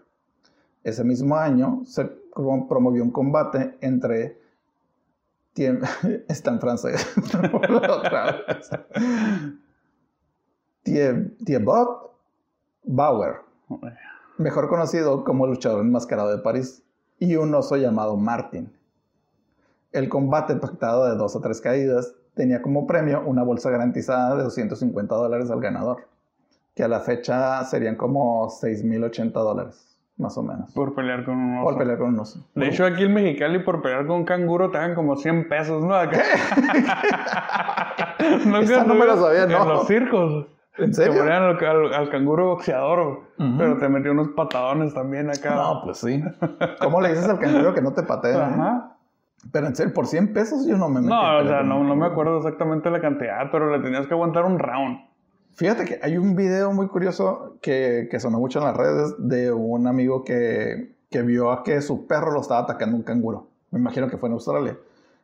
Ese 0.84 1.02
mismo 1.02 1.34
año 1.34 1.82
se 1.86 2.04
promovió 2.68 3.02
un 3.02 3.10
combate 3.10 3.76
entre 3.80 4.45
está 6.28 6.50
en 6.50 6.60
francés. 6.60 7.06
Thibaut 11.44 12.12
Bauer, 12.84 13.36
mejor 14.38 14.68
conocido 14.68 15.24
como 15.24 15.46
luchador 15.46 15.80
enmascarado 15.80 16.30
de 16.30 16.42
París, 16.42 16.82
y 17.18 17.36
un 17.36 17.54
oso 17.54 17.76
llamado 17.76 18.16
Martin. 18.16 18.72
El 19.92 20.08
combate 20.08 20.56
pactado 20.56 21.06
de 21.06 21.16
dos 21.16 21.34
o 21.34 21.40
tres 21.40 21.60
caídas 21.60 22.14
tenía 22.34 22.60
como 22.60 22.86
premio 22.86 23.22
una 23.26 23.42
bolsa 23.42 23.70
garantizada 23.70 24.36
de 24.36 24.44
250 24.44 25.14
dólares 25.14 25.50
al 25.50 25.60
ganador, 25.60 26.06
que 26.74 26.84
a 26.84 26.88
la 26.88 27.00
fecha 27.00 27.64
serían 27.64 27.96
como 27.96 28.48
6.080 28.48 29.32
dólares, 29.32 29.95
más 30.18 30.36
o 30.38 30.42
menos. 30.42 30.72
Por 30.72 30.94
pelear 30.94 31.24
con 31.24 31.36
un 31.36 31.56
oso. 31.58 31.64
Por 31.64 31.78
pelear 31.78 31.98
con 31.98 32.08
un 32.14 32.18
oso. 32.20 32.46
De 32.54 32.68
hecho, 32.68 32.84
aquí 32.86 33.04
en 33.04 33.14
Mexicali, 33.14 33.58
por 33.60 33.82
pelear 33.82 34.06
con 34.06 34.16
un 34.16 34.24
canguro, 34.24 34.70
te 34.70 34.78
dan 34.78 34.94
como 34.94 35.16
100 35.16 35.48
pesos, 35.48 35.84
¿no? 35.84 35.94
Acá. 35.94 36.20
Esa 38.18 38.38
no 38.46 38.52
me 38.52 38.60
estuvieron 38.60 39.18
sabía, 39.18 39.42
En 39.44 39.52
no. 39.52 39.64
los 39.64 39.86
circos. 39.86 40.46
¿En 40.78 40.90
Te 40.90 40.94
serio? 40.94 41.18
ponían 41.20 41.42
al, 41.42 41.64
al- 41.64 41.94
al 41.94 42.10
canguro 42.10 42.48
boxeador, 42.48 43.20
pero 43.58 43.78
te 43.78 43.88
metió 43.88 44.12
unos 44.12 44.28
patadones 44.36 44.92
también 44.92 45.30
acá. 45.30 45.54
No, 45.54 45.80
pues 45.82 45.96
sí. 45.98 46.22
¿Cómo 46.80 47.00
le 47.00 47.10
dices 47.10 47.26
al 47.28 47.38
canguro 47.38 47.72
que 47.72 47.80
no 47.80 47.92
te 47.94 48.02
patee? 48.02 48.34
eh? 48.34 48.40
Ajá. 48.42 48.92
Pero 49.52 49.66
en 49.68 49.76
serio, 49.76 49.94
por 49.94 50.06
100 50.06 50.34
pesos 50.34 50.66
yo 50.66 50.76
no 50.76 50.88
me 50.88 51.00
metí. 51.00 51.08
No, 51.08 51.38
o 51.38 51.44
sea, 51.46 51.62
no, 51.62 51.82
no 51.82 51.96
me 51.96 52.04
acuerdo 52.06 52.36
exactamente 52.38 52.90
la 52.90 53.00
cantidad, 53.00 53.48
pero 53.50 53.74
le 53.74 53.82
tenías 53.82 54.06
que 54.06 54.12
aguantar 54.14 54.44
un 54.44 54.58
round. 54.58 54.98
Fíjate 55.56 55.84
que 55.86 55.98
hay 56.02 56.18
un 56.18 56.36
video 56.36 56.72
muy 56.72 56.86
curioso 56.88 57.56
que, 57.62 58.08
que 58.10 58.20
sonó 58.20 58.38
mucho 58.38 58.58
en 58.58 58.66
las 58.66 58.76
redes 58.76 59.14
de 59.18 59.50
un 59.52 59.86
amigo 59.86 60.22
que, 60.22 60.92
que 61.10 61.22
vio 61.22 61.50
a 61.50 61.62
que 61.64 61.80
su 61.80 62.06
perro 62.06 62.30
lo 62.32 62.42
estaba 62.42 62.60
atacando 62.60 62.94
un 62.96 63.02
canguro. 63.02 63.46
Me 63.70 63.78
imagino 63.78 64.08
que 64.08 64.18
fue 64.18 64.28
en 64.28 64.34
Australia. 64.34 64.76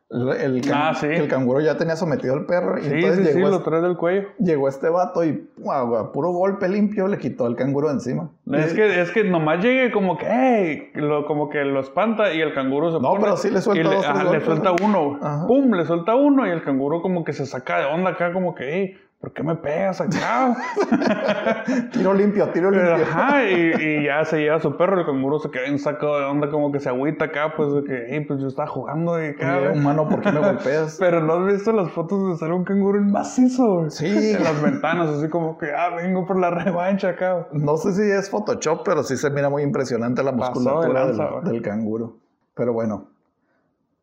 El, 0.09 0.29
el 0.55 0.61
can- 0.61 0.73
Ah, 0.75 0.93
sí. 0.95 1.05
el 1.07 1.27
canguro 1.27 1.59
ya 1.59 1.77
tenía 1.77 1.95
sometido 1.95 2.33
al 2.33 2.45
perro 2.45 2.77
y 2.79 2.83
Sí, 2.83 2.91
entonces 2.93 3.19
sí, 3.19 3.25
sí, 3.31 3.37
llegó, 3.37 3.49
lo 3.49 3.57
este, 3.57 3.69
traes 3.69 3.83
del 3.83 3.97
cuello. 3.97 4.27
llegó 4.37 4.67
este 4.67 4.89
vato 4.89 5.23
y 5.23 5.47
a 5.71 6.11
puro 6.11 6.31
golpe 6.31 6.67
limpio 6.67 7.07
le 7.07 7.17
quitó 7.17 7.47
el 7.47 7.55
canguro 7.55 7.87
de 7.87 7.93
encima. 7.95 8.29
Es 8.51 8.73
Y- 8.73 8.75
que, 8.75 9.01
es 9.01 9.11
que 9.11 9.23
nomás 9.23 9.63
llegue 9.63 9.91
como 9.91 10.17
que, 10.17 10.25
hey, 10.27 10.91
lo, 10.95 11.25
como 11.25 11.49
que 11.49 11.63
lo 11.63 11.79
espanta 11.79 12.31
y 12.33 12.41
el 12.41 12.53
canguro 12.53 12.91
se 12.91 12.99
No, 12.99 13.09
pone. 13.09 13.21
pero 13.23 13.37
sí 13.37 13.49
le 13.49 13.61
suelta 13.61 13.81
y 13.81 13.89
le, 13.89 13.95
dos, 13.95 14.05
ajá, 14.05 14.31
le 14.31 14.41
suelta 14.41 14.69
¿no? 14.79 14.85
uno. 14.85 15.19
Ajá. 15.21 15.47
Pum, 15.47 15.71
le 15.73 15.85
suelta 15.85 16.15
uno 16.15 16.45
y 16.47 16.49
el 16.51 16.63
canguro 16.63 17.01
como 17.01 17.23
que 17.23 17.33
se 17.33 17.45
saca 17.47 17.79
de 17.79 17.85
onda 17.85 18.11
acá, 18.11 18.33
como 18.33 18.53
que, 18.53 18.71
hey, 18.71 18.97
¿por 19.23 19.31
qué 19.31 19.41
me 19.41 19.55
pegas 19.55 20.01
acá? 20.01 20.53
Tiro 21.93 22.13
limpio, 22.13 22.49
tiro 22.49 22.69
limpio. 22.69 22.95
Ajá, 22.95 23.45
y, 23.45 23.71
y 23.79 24.03
ya 24.03 24.25
se 24.25 24.39
lleva 24.39 24.57
a 24.57 24.59
su 24.59 24.75
perro, 24.75 24.99
el 24.99 25.05
canguro 25.05 25.39
se 25.39 25.49
queda 25.49 25.65
en 25.67 25.79
saco 25.79 26.19
de 26.19 26.25
onda, 26.25 26.49
como 26.51 26.73
que 26.73 26.81
se 26.81 26.89
agüita 26.89 27.25
acá, 27.25 27.53
pues 27.55 27.73
de 27.73 27.83
que, 27.85 28.05
hey, 28.09 28.25
pues 28.27 28.41
yo 28.41 28.47
estaba 28.47 28.67
jugando 28.67 29.23
y 29.23 29.27
acá, 29.27 29.71
humano, 29.73 30.09
¿por 30.09 30.19
qué 30.19 30.29
me 30.29 30.41
golpeas? 30.41 30.97
Pero 30.99 31.21
no 31.21 31.35
has 31.35 31.53
visto 31.53 31.71
las 31.71 31.89
fotos 31.91 32.31
de 32.31 32.37
sale 32.37 32.53
un 32.53 32.65
canguro 32.65 32.97
en 32.97 33.13
macizo? 33.13 33.89
Sí. 33.89 34.33
En 34.33 34.43
las 34.43 34.61
ventanas, 34.61 35.07
así 35.07 35.29
como 35.29 35.57
que, 35.57 35.71
ah, 35.71 35.95
vengo 35.95 36.25
por 36.25 36.37
la 36.37 36.49
revancha 36.49 37.11
acá. 37.11 37.47
No 37.53 37.77
sé 37.77 37.93
si 37.93 38.01
es 38.01 38.29
Photoshop, 38.29 38.81
pero 38.83 39.03
sí 39.03 39.15
se 39.15 39.29
mira 39.29 39.49
muy 39.49 39.63
impresionante 39.63 40.21
la 40.21 40.31
de 40.31 40.37
musculatura 40.37 41.05
lanza, 41.05 41.23
del, 41.23 41.31
güey. 41.31 41.43
del 41.45 41.61
canguro. 41.61 42.17
Pero 42.55 42.73
bueno, 42.73 43.07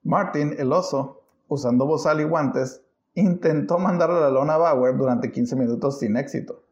Martin, 0.02 0.54
el 0.56 0.72
oso, 0.72 1.20
usando 1.46 1.85
bozal 1.85 2.22
y 2.22 2.24
guantes, 2.24 2.83
intentó 3.14 3.79
mandar 3.79 4.11
a 4.11 4.20
la 4.20 4.31
lona 4.31 4.55
a 4.55 4.59
Bauer 4.59 4.96
durante 4.96 5.33
15 5.33 5.57
minutos 5.57 5.99
sin 5.99 6.16
éxito. 6.16 6.62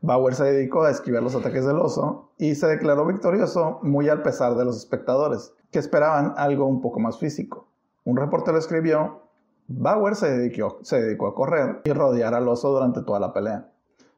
Bauer 0.00 0.34
se 0.34 0.44
dedicó 0.44 0.82
a 0.82 0.90
esquivar 0.90 1.22
los 1.22 1.36
ataques 1.36 1.64
del 1.64 1.78
oso 1.78 2.32
y 2.36 2.56
se 2.56 2.66
declaró 2.66 3.06
victorioso 3.06 3.78
muy 3.82 4.08
al 4.08 4.22
pesar 4.22 4.56
de 4.56 4.64
los 4.64 4.76
espectadores, 4.76 5.54
que 5.70 5.78
esperaban 5.78 6.34
algo 6.36 6.66
un 6.66 6.80
poco 6.80 6.98
más 6.98 7.18
físico. 7.18 7.68
Un 8.04 8.16
reportero 8.16 8.58
escribió, 8.58 9.22
Bauer 9.68 10.16
se 10.16 10.36
dedicó, 10.36 10.80
se 10.82 11.00
dedicó 11.00 11.28
a 11.28 11.34
correr 11.34 11.82
y 11.84 11.92
rodear 11.92 12.34
al 12.34 12.48
oso 12.48 12.72
durante 12.72 13.02
toda 13.02 13.20
la 13.20 13.32
pelea. 13.32 13.70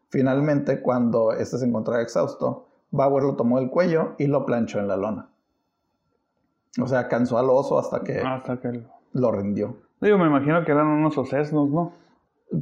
Finalmente, 0.08 0.80
cuando 0.80 1.32
este 1.32 1.58
se 1.58 1.66
encontraba 1.66 2.00
exhausto, 2.00 2.68
Bauer 2.90 3.24
lo 3.24 3.36
tomó 3.36 3.58
del 3.58 3.68
cuello 3.68 4.14
y 4.16 4.26
lo 4.26 4.46
planchó 4.46 4.78
en 4.78 4.88
la 4.88 4.96
lona. 4.96 5.28
O 6.80 6.88
sea, 6.88 7.08
cansó 7.08 7.36
al 7.36 7.50
oso 7.50 7.78
hasta 7.78 8.00
que 8.00 8.20
Hasta 8.20 8.58
que... 8.58 8.82
lo 9.12 9.32
rindió. 9.32 9.76
Digo, 10.04 10.18
me 10.18 10.26
imagino 10.26 10.62
que 10.64 10.70
eran 10.70 10.86
unos 10.86 11.16
osesnos, 11.16 11.70
¿no? 11.70 11.92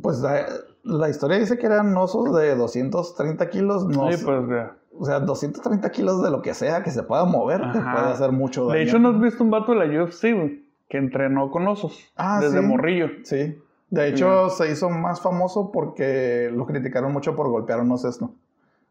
Pues 0.01 0.21
la, 0.21 0.47
la 0.85 1.09
historia 1.09 1.39
dice 1.39 1.59
que 1.59 1.67
eran 1.67 1.97
osos 1.97 2.33
de 2.37 2.55
230 2.55 3.51
kilos. 3.51 3.85
No, 3.87 4.13
Sí, 4.13 4.25
pues 4.25 4.49
ya. 4.49 4.77
O 4.97 5.05
sea, 5.05 5.19
230 5.19 5.91
kilos 5.91 6.23
de 6.23 6.31
lo 6.31 6.41
que 6.41 6.55
sea 6.55 6.85
que 6.85 6.91
se 6.91 7.03
pueda 7.03 7.25
mover 7.25 7.61
te 7.73 7.81
puede 7.81 8.13
hacer 8.13 8.31
mucho 8.31 8.67
daño. 8.67 8.79
De 8.79 8.85
hecho, 8.85 8.99
¿no 9.01 9.09
has 9.09 9.21
visto 9.21 9.43
un 9.43 9.51
vato 9.51 9.73
de 9.73 9.85
la 9.85 10.05
UFC, 10.05 10.33
güey? 10.35 10.65
Que 10.89 10.99
entrenó 10.99 11.51
con 11.51 11.67
osos. 11.67 11.99
Ah, 12.17 12.39
desde 12.41 12.61
sí. 12.61 12.65
morrillo. 12.67 13.09
Sí. 13.25 13.59
De 13.91 14.09
hecho, 14.09 14.49
se 14.51 14.71
hizo 14.71 14.89
más 14.89 15.21
famoso 15.21 15.73
porque 15.73 16.49
lo 16.55 16.65
criticaron 16.67 17.13
mucho 17.13 17.35
por 17.35 17.49
golpear 17.49 17.81
a 17.81 17.83
un 17.83 17.91
osesno. 17.91 18.35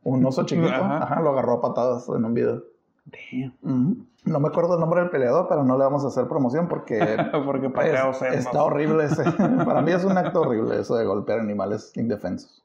Un 0.03 0.25
oso 0.25 0.45
chiquito, 0.45 0.67
Ajá. 0.67 1.03
ajá, 1.03 1.21
lo 1.21 1.29
agarró 1.29 1.53
a 1.53 1.61
patadas 1.61 2.09
en 2.09 2.25
un 2.25 2.33
video. 2.33 2.63
Damn. 3.05 4.07
No 4.25 4.39
me 4.39 4.47
acuerdo 4.47 4.75
el 4.75 4.79
nombre 4.79 5.01
del 5.01 5.09
peleador, 5.09 5.47
pero 5.49 5.63
no 5.63 5.77
le 5.77 5.83
vamos 5.83 6.03
a 6.05 6.07
hacer 6.09 6.27
promoción 6.27 6.67
porque 6.67 6.99
Porque 7.45 7.67
es- 7.67 7.73
patea 7.73 8.07
osesnos. 8.09 8.39
está 8.45 8.63
horrible 8.63 9.05
ese. 9.05 9.23
Para 9.65 9.81
mí 9.81 9.91
es 9.91 10.03
un 10.05 10.17
acto 10.17 10.41
horrible 10.41 10.79
eso 10.79 10.95
de 10.95 11.05
golpear 11.05 11.39
animales 11.39 11.91
indefensos. 11.95 12.63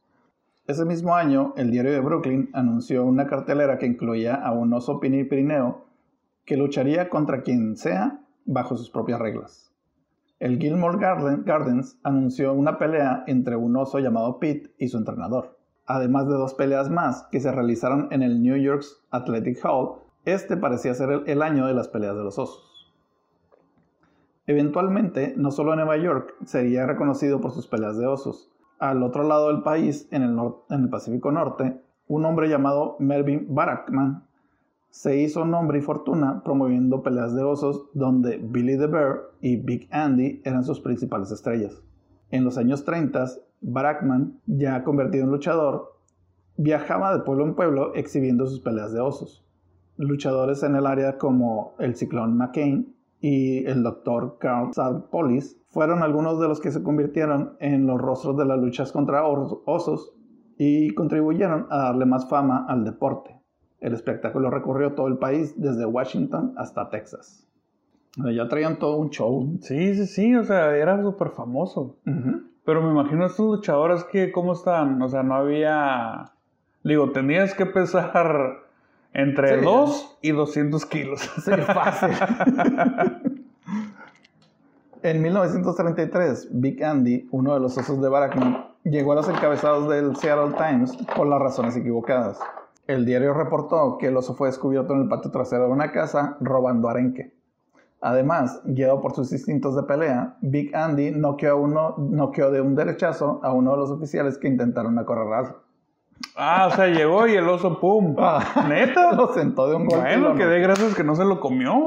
Ese 0.66 0.84
mismo 0.84 1.14
año, 1.14 1.54
el 1.56 1.70
diario 1.70 1.92
de 1.92 2.00
Brooklyn 2.00 2.50
anunció 2.52 3.04
una 3.04 3.26
cartelera 3.26 3.78
que 3.78 3.86
incluía 3.86 4.34
a 4.34 4.52
un 4.52 4.72
oso 4.72 4.98
pirineo 5.00 5.84
que 6.44 6.56
lucharía 6.56 7.08
contra 7.08 7.42
quien 7.42 7.76
sea 7.76 8.20
bajo 8.44 8.76
sus 8.76 8.90
propias 8.90 9.20
reglas. 9.20 9.72
El 10.38 10.58
Gilmore 10.58 10.98
Garden- 10.98 11.44
Gardens 11.44 11.98
anunció 12.02 12.52
una 12.52 12.78
pelea 12.78 13.24
entre 13.26 13.56
un 13.56 13.76
oso 13.76 14.00
llamado 14.00 14.38
Pete 14.38 14.70
y 14.76 14.88
su 14.88 14.98
entrenador, 14.98 15.56
además 15.86 16.26
de 16.28 16.34
dos 16.34 16.52
peleas 16.54 16.90
más 16.90 17.26
que 17.30 17.40
se 17.40 17.50
realizaron 17.52 18.08
en 18.10 18.22
el 18.22 18.42
New 18.42 18.56
York's 18.56 19.00
Athletic 19.12 19.64
Hall. 19.64 20.00
Este 20.26 20.56
parecía 20.56 20.92
ser 20.92 21.22
el, 21.26 21.40
año 21.40 21.68
de 21.68 21.72
las 21.72 21.86
peleas 21.86 22.16
de 22.16 22.24
los 22.24 22.36
osos. 22.36 22.92
Eventualmente, 24.48 25.34
no 25.36 25.52
solo 25.52 25.76
Nueva 25.76 25.96
York 25.98 26.34
sería 26.44 26.84
reconocido 26.84 27.40
por 27.40 27.52
sus 27.52 27.68
peleas 27.68 27.96
de 27.96 28.08
osos. 28.08 28.50
Al 28.80 29.04
otro 29.04 29.22
lado 29.22 29.52
del 29.52 29.62
país, 29.62 30.08
en 30.10 30.22
el, 30.22 30.36
en 30.68 30.82
el 30.82 30.88
Pacífico 30.90 31.30
Norte, 31.30 31.80
un 32.08 32.24
hombre 32.24 32.48
llamado 32.48 32.96
Melvin 32.98 33.46
Barackman 33.54 34.24
se 34.90 35.16
hizo 35.16 35.44
nombre 35.44 35.78
y 35.78 35.82
fortuna 35.82 36.42
promoviendo 36.42 37.04
peleas 37.04 37.36
de 37.36 37.44
osos 37.44 37.88
donde 37.94 38.38
Billy 38.38 38.76
the 38.76 38.88
Bear 38.88 39.20
y 39.40 39.58
Big 39.58 39.86
Andy 39.92 40.42
eran 40.44 40.64
sus 40.64 40.80
principales 40.80 41.30
estrellas. 41.30 41.84
En 42.32 42.42
los 42.42 42.58
años 42.58 42.84
30, 42.84 43.26
Barackman, 43.60 44.40
ya 44.46 44.82
convertido 44.82 45.22
en 45.22 45.30
luchador, 45.30 46.00
viajaba 46.56 47.16
de 47.16 47.22
pueblo 47.22 47.44
en 47.44 47.54
pueblo 47.54 47.94
exhibiendo 47.94 48.48
sus 48.48 48.58
peleas 48.58 48.92
de 48.92 48.98
osos. 48.98 49.45
Luchadores 49.98 50.62
en 50.62 50.76
el 50.76 50.86
área 50.86 51.18
como 51.18 51.74
el 51.78 51.94
Ciclón 51.96 52.36
McCain 52.36 52.94
y 53.20 53.64
el 53.66 53.82
Dr. 53.82 54.36
Carl 54.38 54.72
Sarpolis 54.74 55.58
fueron 55.68 56.02
algunos 56.02 56.38
de 56.40 56.48
los 56.48 56.60
que 56.60 56.70
se 56.70 56.82
convirtieron 56.82 57.56
en 57.60 57.86
los 57.86 58.00
rostros 58.00 58.36
de 58.36 58.44
las 58.44 58.58
luchas 58.58 58.92
contra 58.92 59.26
os- 59.26 59.58
osos 59.64 60.12
y 60.58 60.94
contribuyeron 60.94 61.66
a 61.70 61.78
darle 61.78 62.06
más 62.06 62.28
fama 62.28 62.66
al 62.68 62.84
deporte. 62.84 63.40
El 63.80 63.92
espectáculo 63.94 64.50
recorrió 64.50 64.92
todo 64.94 65.06
el 65.08 65.18
país 65.18 65.54
desde 65.60 65.84
Washington 65.86 66.54
hasta 66.56 66.88
Texas. 66.90 67.46
Ya 68.34 68.48
traían 68.48 68.78
todo 68.78 68.96
un 68.96 69.10
show. 69.10 69.58
Sí, 69.60 69.94
sí, 69.94 70.06
sí, 70.06 70.34
o 70.34 70.44
sea, 70.44 70.74
era 70.76 71.02
súper 71.02 71.30
famoso. 71.30 71.96
Pero 72.64 72.82
me 72.82 72.90
imagino 72.90 73.26
estos 73.26 73.46
luchadores 73.46 74.04
que, 74.04 74.32
¿cómo 74.32 74.54
están? 74.54 75.00
O 75.02 75.08
sea, 75.08 75.22
no 75.22 75.34
había... 75.34 76.32
Digo, 76.82 77.10
tenías 77.12 77.54
que 77.54 77.66
pesar 77.66 78.65
entre 79.16 79.58
Sí. 79.58 79.64
2 79.64 80.18
y 80.22 80.32
200 80.32 80.86
kilos. 80.86 81.20
Sí, 81.44 81.50
fácil. 81.52 82.10
en 85.02 85.22
1933, 85.22 86.48
Big 86.52 86.84
Andy, 86.84 87.28
uno 87.30 87.54
de 87.54 87.60
los 87.60 87.78
osos 87.78 88.00
de 88.02 88.08
Barackman, 88.08 88.66
llegó 88.84 89.12
a 89.12 89.16
los 89.16 89.28
encabezados 89.28 89.88
del 89.88 90.16
Seattle 90.16 90.54
Times 90.56 90.96
por 91.16 91.26
las 91.26 91.40
razones 91.40 91.76
equivocadas. 91.76 92.38
El 92.86 93.04
diario 93.04 93.32
reportó 93.34 93.98
que 93.98 94.08
el 94.08 94.16
oso 94.16 94.34
fue 94.34 94.48
descubierto 94.48 94.92
en 94.94 95.02
el 95.02 95.08
patio 95.08 95.30
trasero 95.30 95.64
de 95.64 95.72
una 95.72 95.92
casa 95.92 96.36
robando 96.40 96.88
arenque. 96.88 97.34
Además, 98.00 98.60
guiado 98.64 99.00
por 99.00 99.14
sus 99.14 99.32
instintos 99.32 99.74
de 99.74 99.82
pelea, 99.84 100.36
Big 100.42 100.76
Andy 100.76 101.10
noqueó, 101.10 101.56
uno, 101.56 101.94
noqueó 101.98 102.50
de 102.50 102.60
un 102.60 102.74
derechazo 102.74 103.40
a 103.42 103.52
uno 103.52 103.72
de 103.72 103.78
los 103.78 103.90
oficiales 103.90 104.36
que 104.38 104.48
intentaron 104.48 104.98
acorralarlo. 104.98 105.65
Ah, 106.34 106.68
o 106.70 106.76
sea, 106.76 106.86
llegó 106.88 107.26
y 107.26 107.34
el 107.34 107.48
oso, 107.48 107.80
¡pum! 107.80 108.14
Ah, 108.18 108.66
¿Neta? 108.68 109.12
Lo 109.16 109.32
sentó 109.32 109.68
de 109.68 109.76
un 109.76 109.86
golpe. 109.86 110.04
Bueno, 110.04 110.28
lo 110.30 110.34
que 110.34 110.44
dé 110.46 110.60
gracias 110.60 110.94
que 110.94 111.04
no 111.04 111.14
se 111.14 111.24
lo 111.24 111.40
comió. 111.40 111.74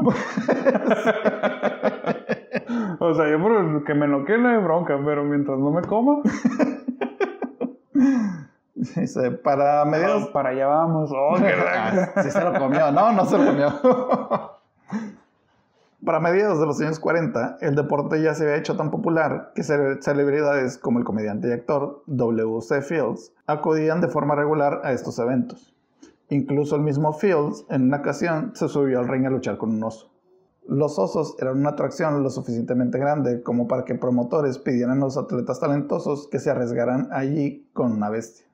o 2.99 3.13
sea, 3.13 3.29
yo 3.29 3.39
por 3.39 3.83
que 3.83 3.93
me 3.93 4.07
noquee 4.07 4.39
no 4.39 4.49
hay 4.49 4.57
bronca, 4.57 4.99
pero 5.05 5.23
mientras 5.23 5.59
no 5.59 5.69
me 5.71 5.83
coma, 5.83 6.23
Dice, 8.73 9.31
para 9.31 9.83
mediados... 9.83 10.27
ah, 10.29 10.31
para 10.31 10.49
allá 10.49 10.67
vamos. 10.67 11.11
Oh, 11.13 11.35
qué 11.35 11.53
Ah, 11.53 12.13
sí 12.23 12.31
se 12.31 12.41
lo 12.41 12.53
comió. 12.53 12.89
No, 12.91 13.11
no 13.11 13.25
se 13.25 13.37
lo 13.37 13.45
comió. 13.45 13.67
Para 16.05 16.19
mediados 16.21 16.59
de 16.59 16.65
los 16.65 16.79
años 16.79 16.99
40, 16.99 17.57
el 17.61 17.75
deporte 17.75 18.21
ya 18.21 18.33
se 18.33 18.43
había 18.43 18.55
hecho 18.55 18.77
tan 18.77 18.89
popular 18.89 19.51
que 19.53 19.63
ce- 19.63 20.01
celebridades 20.01 20.77
como 20.77 20.99
el 20.99 21.05
comediante 21.05 21.49
y 21.49 21.51
actor 21.51 22.03
W.C. 22.07 22.81
Fields 22.81 23.33
acudían 23.47 23.99
de 23.99 24.07
forma 24.07 24.35
regular 24.35 24.79
a 24.83 24.93
estos 24.93 25.19
eventos. 25.19 25.75
Incluso 26.29 26.75
el 26.77 26.83
mismo 26.83 27.11
Fields, 27.11 27.65
en 27.69 27.83
una 27.83 27.97
ocasión, 27.97 28.51
se 28.55 28.69
subió 28.69 28.99
al 28.99 29.07
ring 29.09 29.25
a 29.25 29.29
luchar 29.29 29.57
con 29.57 29.71
un 29.71 29.83
oso. 29.83 30.09
Los 30.67 30.97
osos 30.99 31.35
eran 31.39 31.57
una 31.59 31.71
atracción 31.71 32.21
lo 32.23 32.29
suficientemente 32.29 32.97
grande 32.99 33.41
como 33.41 33.67
para 33.67 33.83
que 33.83 33.95
promotores 33.95 34.57
pidieran 34.59 34.97
a 35.01 35.05
los 35.05 35.17
atletas 35.17 35.59
talentosos 35.59 36.27
que 36.29 36.39
se 36.39 36.51
arriesgaran 36.51 37.09
allí 37.11 37.67
con 37.73 37.91
una 37.91 38.09
bestia. 38.09 38.45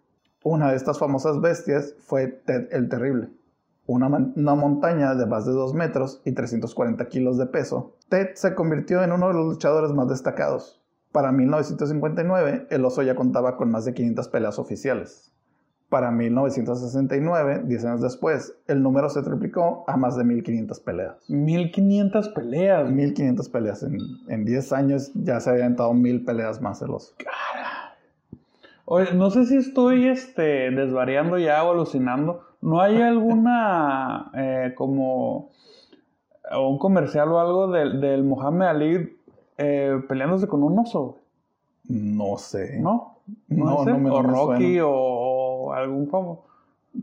Una 0.43 0.71
de 0.71 0.77
estas 0.77 0.97
famosas 0.97 1.41
bestias 1.41 1.93
fue 1.99 2.27
Ted 2.27 2.69
el 2.71 2.88
Terrible. 2.89 3.29
Una, 3.87 4.07
una, 4.07 4.55
montaña 4.55 5.13
de 5.13 5.25
más 5.27 5.45
de 5.45 5.51
2 5.51 5.73
metros 5.75 6.21
y 6.25 6.31
340 6.31 7.07
kilos 7.07 7.37
de 7.37 7.45
peso, 7.45 7.95
Ted 8.09 8.29
se 8.33 8.55
convirtió 8.55 9.03
en 9.03 9.11
uno 9.11 9.27
de 9.27 9.33
los 9.35 9.45
luchadores 9.45 9.91
más 9.91 10.09
destacados. 10.09 10.81
Para 11.11 11.31
1959, 11.31 12.67
el 12.71 12.83
oso 12.83 13.03
ya 13.03 13.15
contaba 13.15 13.57
con 13.57 13.71
más 13.71 13.85
de 13.85 13.93
500 13.93 14.27
peleas 14.27 14.59
oficiales. 14.59 15.31
Para 15.89 16.11
1969, 16.11 17.61
10 17.65 17.85
años 17.85 18.01
después, 18.01 18.57
el 18.67 18.81
número 18.81 19.07
se 19.09 19.21
triplicó 19.21 19.85
a 19.87 19.97
más 19.97 20.17
de 20.17 20.23
1500 20.23 20.79
peleas. 20.79 21.29
1500 21.29 22.29
peleas. 22.29 22.91
1500 22.91 23.49
peleas. 23.49 23.83
En, 23.83 23.97
en 24.27 24.45
10 24.45 24.73
años 24.73 25.11
ya 25.13 25.39
se 25.39 25.51
habían 25.51 25.75
dado 25.75 25.93
1000 25.93 26.25
peleas 26.25 26.59
más 26.59 26.81
el 26.81 26.89
oso. 26.89 27.13
Oye, 28.85 29.13
no 29.13 29.29
sé 29.31 29.45
si 29.45 29.57
estoy 29.57 30.07
este, 30.07 30.69
desvariando 30.71 31.37
ya 31.37 31.63
o 31.63 31.71
alucinando. 31.71 32.44
¿No 32.61 32.81
hay 32.81 33.01
alguna 33.01 34.31
eh, 34.35 34.73
como 34.75 35.49
un 36.57 36.77
comercial 36.79 37.31
o 37.31 37.39
algo 37.39 37.67
del, 37.67 38.01
del 38.01 38.23
Mohamed 38.23 38.65
Ali 38.67 39.17
eh, 39.57 40.01
peleándose 40.07 40.47
con 40.47 40.63
un 40.63 40.77
oso? 40.79 41.17
No 41.87 42.37
sé. 42.37 42.79
¿No? 42.79 43.19
No, 43.47 43.83
no, 43.85 43.97
me, 43.99 44.09
o 44.09 44.21
no 44.21 44.27
me 44.27 44.33
Rocky 44.33 44.63
suena. 44.75 44.85
o 44.87 45.73
algún 45.73 46.07
famoso. 46.09 46.43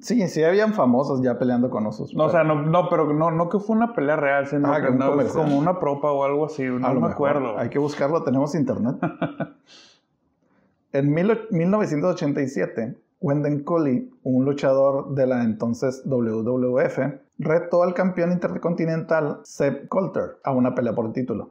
Sí, 0.01 0.27
sí 0.29 0.43
habían 0.43 0.73
famosos 0.73 1.21
ya 1.23 1.39
peleando 1.39 1.69
con 1.69 1.87
osos. 1.87 2.15
No, 2.15 2.25
o 2.25 2.27
pero- 2.29 2.33
sea, 2.39 2.45
no, 2.45 2.63
no, 2.63 2.89
pero 2.89 3.13
no, 3.13 3.31
no 3.31 3.49
que 3.49 3.59
fue 3.59 3.77
una 3.77 3.93
pelea 3.95 4.17
real, 4.17 4.47
sino 4.47 4.73
Ah, 4.73 4.81
que 4.81 4.91
no, 4.91 5.11
comercial. 5.11 5.45
como 5.45 5.59
una 5.59 5.79
propa 5.79 6.11
o 6.13 6.25
algo 6.25 6.47
así, 6.47 6.63
no 6.65 6.79
me 6.79 6.95
mejor. 6.95 7.11
acuerdo. 7.13 7.59
Hay 7.59 7.69
que 7.69 7.79
buscarlo, 7.79 8.23
tenemos 8.25 8.55
internet. 8.55 8.97
en 10.93 11.13
mil- 11.13 11.41
1987, 11.51 12.97
Wendell 13.23 13.65
Coley, 13.65 14.11
un 14.25 14.45
luchador 14.45 15.15
de 15.15 15.27
la 15.27 15.43
entonces 15.45 16.03
WWF, 16.05 16.99
retó 17.39 17.83
al 17.83 17.95
campeón 17.95 18.33
intercontinental 18.33 19.41
Seb 19.45 19.89
Coulter 19.89 20.39
a 20.45 20.53
una 20.53 20.75
pelea 20.75 20.93
por 20.95 21.13
título. 21.13 21.51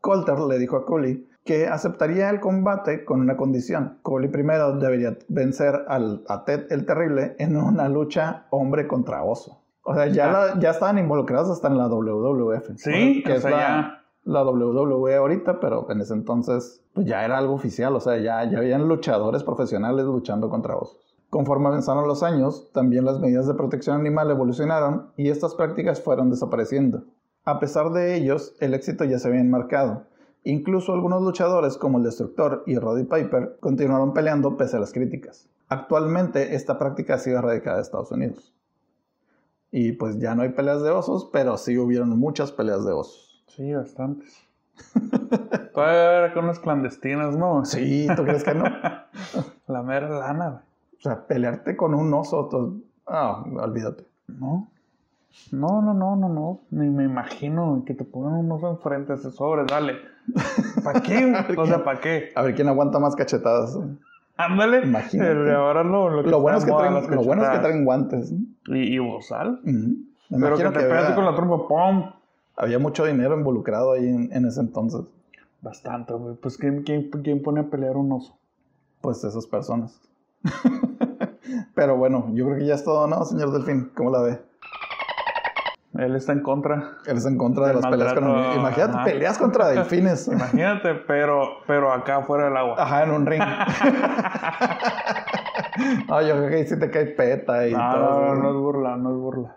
Coulter 0.00 0.38
le 0.38 0.58
dijo 0.58 0.76
a 0.76 0.84
Coley 0.86 1.26
que 1.44 1.66
aceptaría 1.66 2.28
el 2.30 2.40
combate 2.40 3.04
con 3.04 3.20
una 3.20 3.36
condición. 3.36 3.98
Coley 4.02 4.28
primero 4.30 4.76
debería 4.78 5.16
vencer 5.28 5.84
al, 5.88 6.22
a 6.28 6.44
Ted 6.44 6.66
el 6.70 6.86
Terrible 6.86 7.34
en 7.38 7.56
una 7.56 7.88
lucha 7.88 8.46
hombre 8.50 8.86
contra 8.86 9.22
oso. 9.24 9.62
O 9.84 9.94
sea, 9.94 10.06
ya, 10.06 10.12
Ya. 10.12 10.32
la- 10.32 10.58
ya 10.58 10.70
estaban 10.70 10.98
involucrados 10.98 11.48
hasta 11.50 11.68
en 11.68 11.78
la 11.78 11.86
WWF. 11.88 12.76
Sí, 12.76 13.22
que 13.24 13.32
o 13.32 13.34
es 13.36 13.42
sea, 13.42 13.50
la, 13.50 13.58
ya. 13.58 14.02
la 14.24 14.42
WWE 14.44 15.14
ahorita, 15.16 15.60
pero 15.60 15.88
en 15.90 16.00
ese 16.00 16.14
entonces 16.14 16.82
pues 16.92 17.06
ya 17.06 17.24
era 17.24 17.38
algo 17.38 17.54
oficial, 17.54 17.94
o 17.94 18.00
sea, 18.00 18.16
ya, 18.18 18.42
ya 18.50 18.58
habían 18.58 18.88
luchadores 18.88 19.44
profesionales 19.44 20.04
luchando 20.06 20.48
contra 20.50 20.76
osos. 20.76 21.05
Conforme 21.30 21.68
avanzaron 21.68 22.06
los 22.06 22.22
años, 22.22 22.70
también 22.72 23.04
las 23.04 23.18
medidas 23.18 23.46
de 23.46 23.54
protección 23.54 23.98
animal 24.00 24.30
evolucionaron 24.30 25.10
y 25.16 25.28
estas 25.28 25.54
prácticas 25.54 26.00
fueron 26.00 26.30
desapareciendo. 26.30 27.04
A 27.44 27.58
pesar 27.60 27.90
de 27.92 28.16
ellos, 28.16 28.54
el 28.60 28.74
éxito 28.74 29.04
ya 29.04 29.18
se 29.18 29.28
había 29.28 29.40
enmarcado. 29.40 30.04
Incluso 30.44 30.92
algunos 30.92 31.22
luchadores 31.22 31.76
como 31.76 31.98
el 31.98 32.04
Destructor 32.04 32.62
y 32.66 32.78
Roddy 32.78 33.04
Piper 33.04 33.56
continuaron 33.60 34.14
peleando 34.14 34.56
pese 34.56 34.76
a 34.76 34.80
las 34.80 34.92
críticas. 34.92 35.48
Actualmente 35.68 36.54
esta 36.54 36.78
práctica 36.78 37.14
ha 37.14 37.18
sido 37.18 37.38
erradicada 37.38 37.76
de 37.76 37.82
Estados 37.82 38.12
Unidos. 38.12 38.54
Y 39.72 39.92
pues 39.92 40.18
ya 40.18 40.36
no 40.36 40.42
hay 40.42 40.50
peleas 40.50 40.82
de 40.82 40.90
osos, 40.90 41.28
pero 41.32 41.56
sí 41.56 41.76
hubieron 41.76 42.10
muchas 42.18 42.52
peleas 42.52 42.84
de 42.84 42.92
osos. 42.92 43.44
Sí, 43.48 43.74
bastantes. 43.74 44.46
Todavía 45.74 46.18
haber 46.18 46.34
con 46.34 46.44
unas 46.44 46.60
clandestinas, 46.60 47.36
¿no? 47.36 47.64
Sí, 47.64 48.06
¿tú 48.16 48.22
crees 48.24 48.44
que 48.44 48.54
no? 48.54 48.64
La 49.66 49.82
mera 49.82 50.08
lana, 50.08 50.50
güey. 50.50 50.65
O 50.98 51.02
sea, 51.02 51.26
pelearte 51.26 51.76
con 51.76 51.94
un 51.94 52.12
oso, 52.14 52.48
ah, 53.06 53.44
olvídate. 53.60 54.04
No. 54.28 54.68
No, 55.52 55.82
no, 55.82 55.94
no, 55.94 56.16
no, 56.16 56.28
no. 56.28 56.60
Ni 56.70 56.88
me 56.88 57.04
imagino 57.04 57.82
que 57.86 57.94
te 57.94 58.04
pongan 58.04 58.34
un 58.34 58.50
oso 58.52 58.70
enfrente 58.70 59.12
de 59.12 59.18
ese 59.18 59.30
sobre, 59.30 59.64
dale. 59.64 59.96
¿Para 60.82 61.00
qué? 61.02 61.32
O 61.58 61.66
sea, 61.66 61.84
¿para 61.84 62.00
qué? 62.00 62.30
A 62.34 62.42
ver 62.42 62.54
quién 62.54 62.68
aguanta 62.68 62.98
más 62.98 63.14
cachetadas. 63.14 63.78
Ándale. 64.36 64.82
Imagínate. 64.84 65.52
Ahora 65.52 65.84
no. 65.84 66.08
Lo, 66.08 66.24
que 66.24 66.30
Lo 66.30 66.40
bueno, 66.40 66.58
es 66.58 66.64
que 66.64 66.72
traen, 66.72 67.10
lo 67.10 67.22
bueno 67.22 67.44
es 67.44 67.50
que 67.50 67.58
traen 67.58 67.84
guantes. 67.84 68.32
Y, 68.66 68.94
y 68.94 68.98
bozal. 68.98 69.60
Pero 69.64 70.56
que 70.56 70.64
te 70.64 70.70
que 70.70 70.78
pegaste 70.80 71.12
había, 71.12 71.14
con 71.14 71.24
la 71.24 71.34
trompa, 71.34 71.68
¡pum! 71.68 72.10
había 72.56 72.78
mucho 72.78 73.04
dinero 73.04 73.36
involucrado 73.36 73.92
ahí 73.92 74.08
en, 74.08 74.32
en 74.32 74.46
ese 74.46 74.60
entonces. 74.60 75.02
Bastante, 75.60 76.12
güey. 76.14 76.34
Pues, 76.36 76.56
¿quién, 76.56 76.82
quién, 76.82 77.10
quién 77.10 77.42
pone 77.42 77.60
a 77.60 77.64
pelear 77.64 77.96
un 77.96 78.12
oso? 78.12 78.36
Pues 79.00 79.22
esas 79.24 79.46
personas. 79.46 80.00
Pero 81.74 81.96
bueno, 81.96 82.26
yo 82.32 82.46
creo 82.46 82.58
que 82.58 82.66
ya 82.66 82.74
es 82.74 82.84
todo, 82.84 83.06
¿no, 83.06 83.24
señor 83.24 83.52
Delfín? 83.52 83.90
¿Cómo 83.94 84.10
la 84.10 84.22
ve? 84.22 84.40
Él 85.98 86.14
está 86.14 86.32
en 86.32 86.42
contra. 86.42 86.98
Él 87.06 87.16
es 87.16 87.24
en 87.24 87.38
contra 87.38 87.68
de 87.68 87.74
las 87.74 87.86
peleas 87.86 88.12
con 88.12 88.24
animales. 88.24 88.56
Imagínate, 88.56 88.92
ajá. 88.94 89.04
peleas 89.04 89.38
contra 89.38 89.68
delfines. 89.68 90.28
Imagínate, 90.32 90.94
pero, 91.06 91.48
pero 91.66 91.90
acá 91.92 92.22
fuera 92.22 92.44
del 92.46 92.56
agua. 92.56 92.74
Ajá, 92.78 93.04
en 93.04 93.10
un 93.12 93.24
ring. 93.24 93.40
no, 96.08 96.20
yo 96.22 96.34
creo 96.36 96.48
que 96.50 96.56
ahí 96.56 96.66
sí 96.66 96.78
te 96.78 96.90
cae 96.90 97.06
peta 97.06 97.66
y 97.66 97.72
No, 97.72 97.94
todo. 97.94 98.34
no, 98.34 98.42
no 98.42 98.50
es 98.50 98.56
burla, 98.56 98.96
no 98.96 99.10
es 99.10 99.16
burla. 99.16 99.56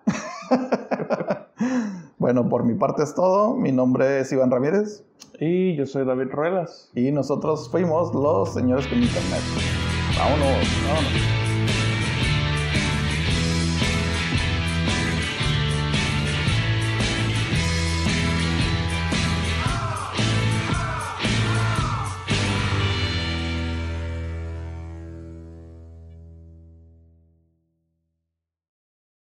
Bueno, 2.17 2.47
por 2.47 2.63
mi 2.63 2.75
parte 2.75 3.03
es 3.03 3.13
todo. 3.15 3.55
Mi 3.55 3.71
nombre 3.73 4.19
es 4.21 4.31
Iván 4.31 4.49
Ramírez 4.51 5.03
Y 5.39 5.75
yo 5.75 5.85
soy 5.85 6.05
David 6.05 6.29
Ruelas. 6.31 6.89
y 6.95 7.11
nosotros 7.11 7.69
fuimos 7.69 8.13
los 8.13 8.53
señores 8.53 8.87
con 8.87 8.97
internet. 8.97 9.41
Vámonos. 10.19 10.67
Vámonos. 10.83 11.38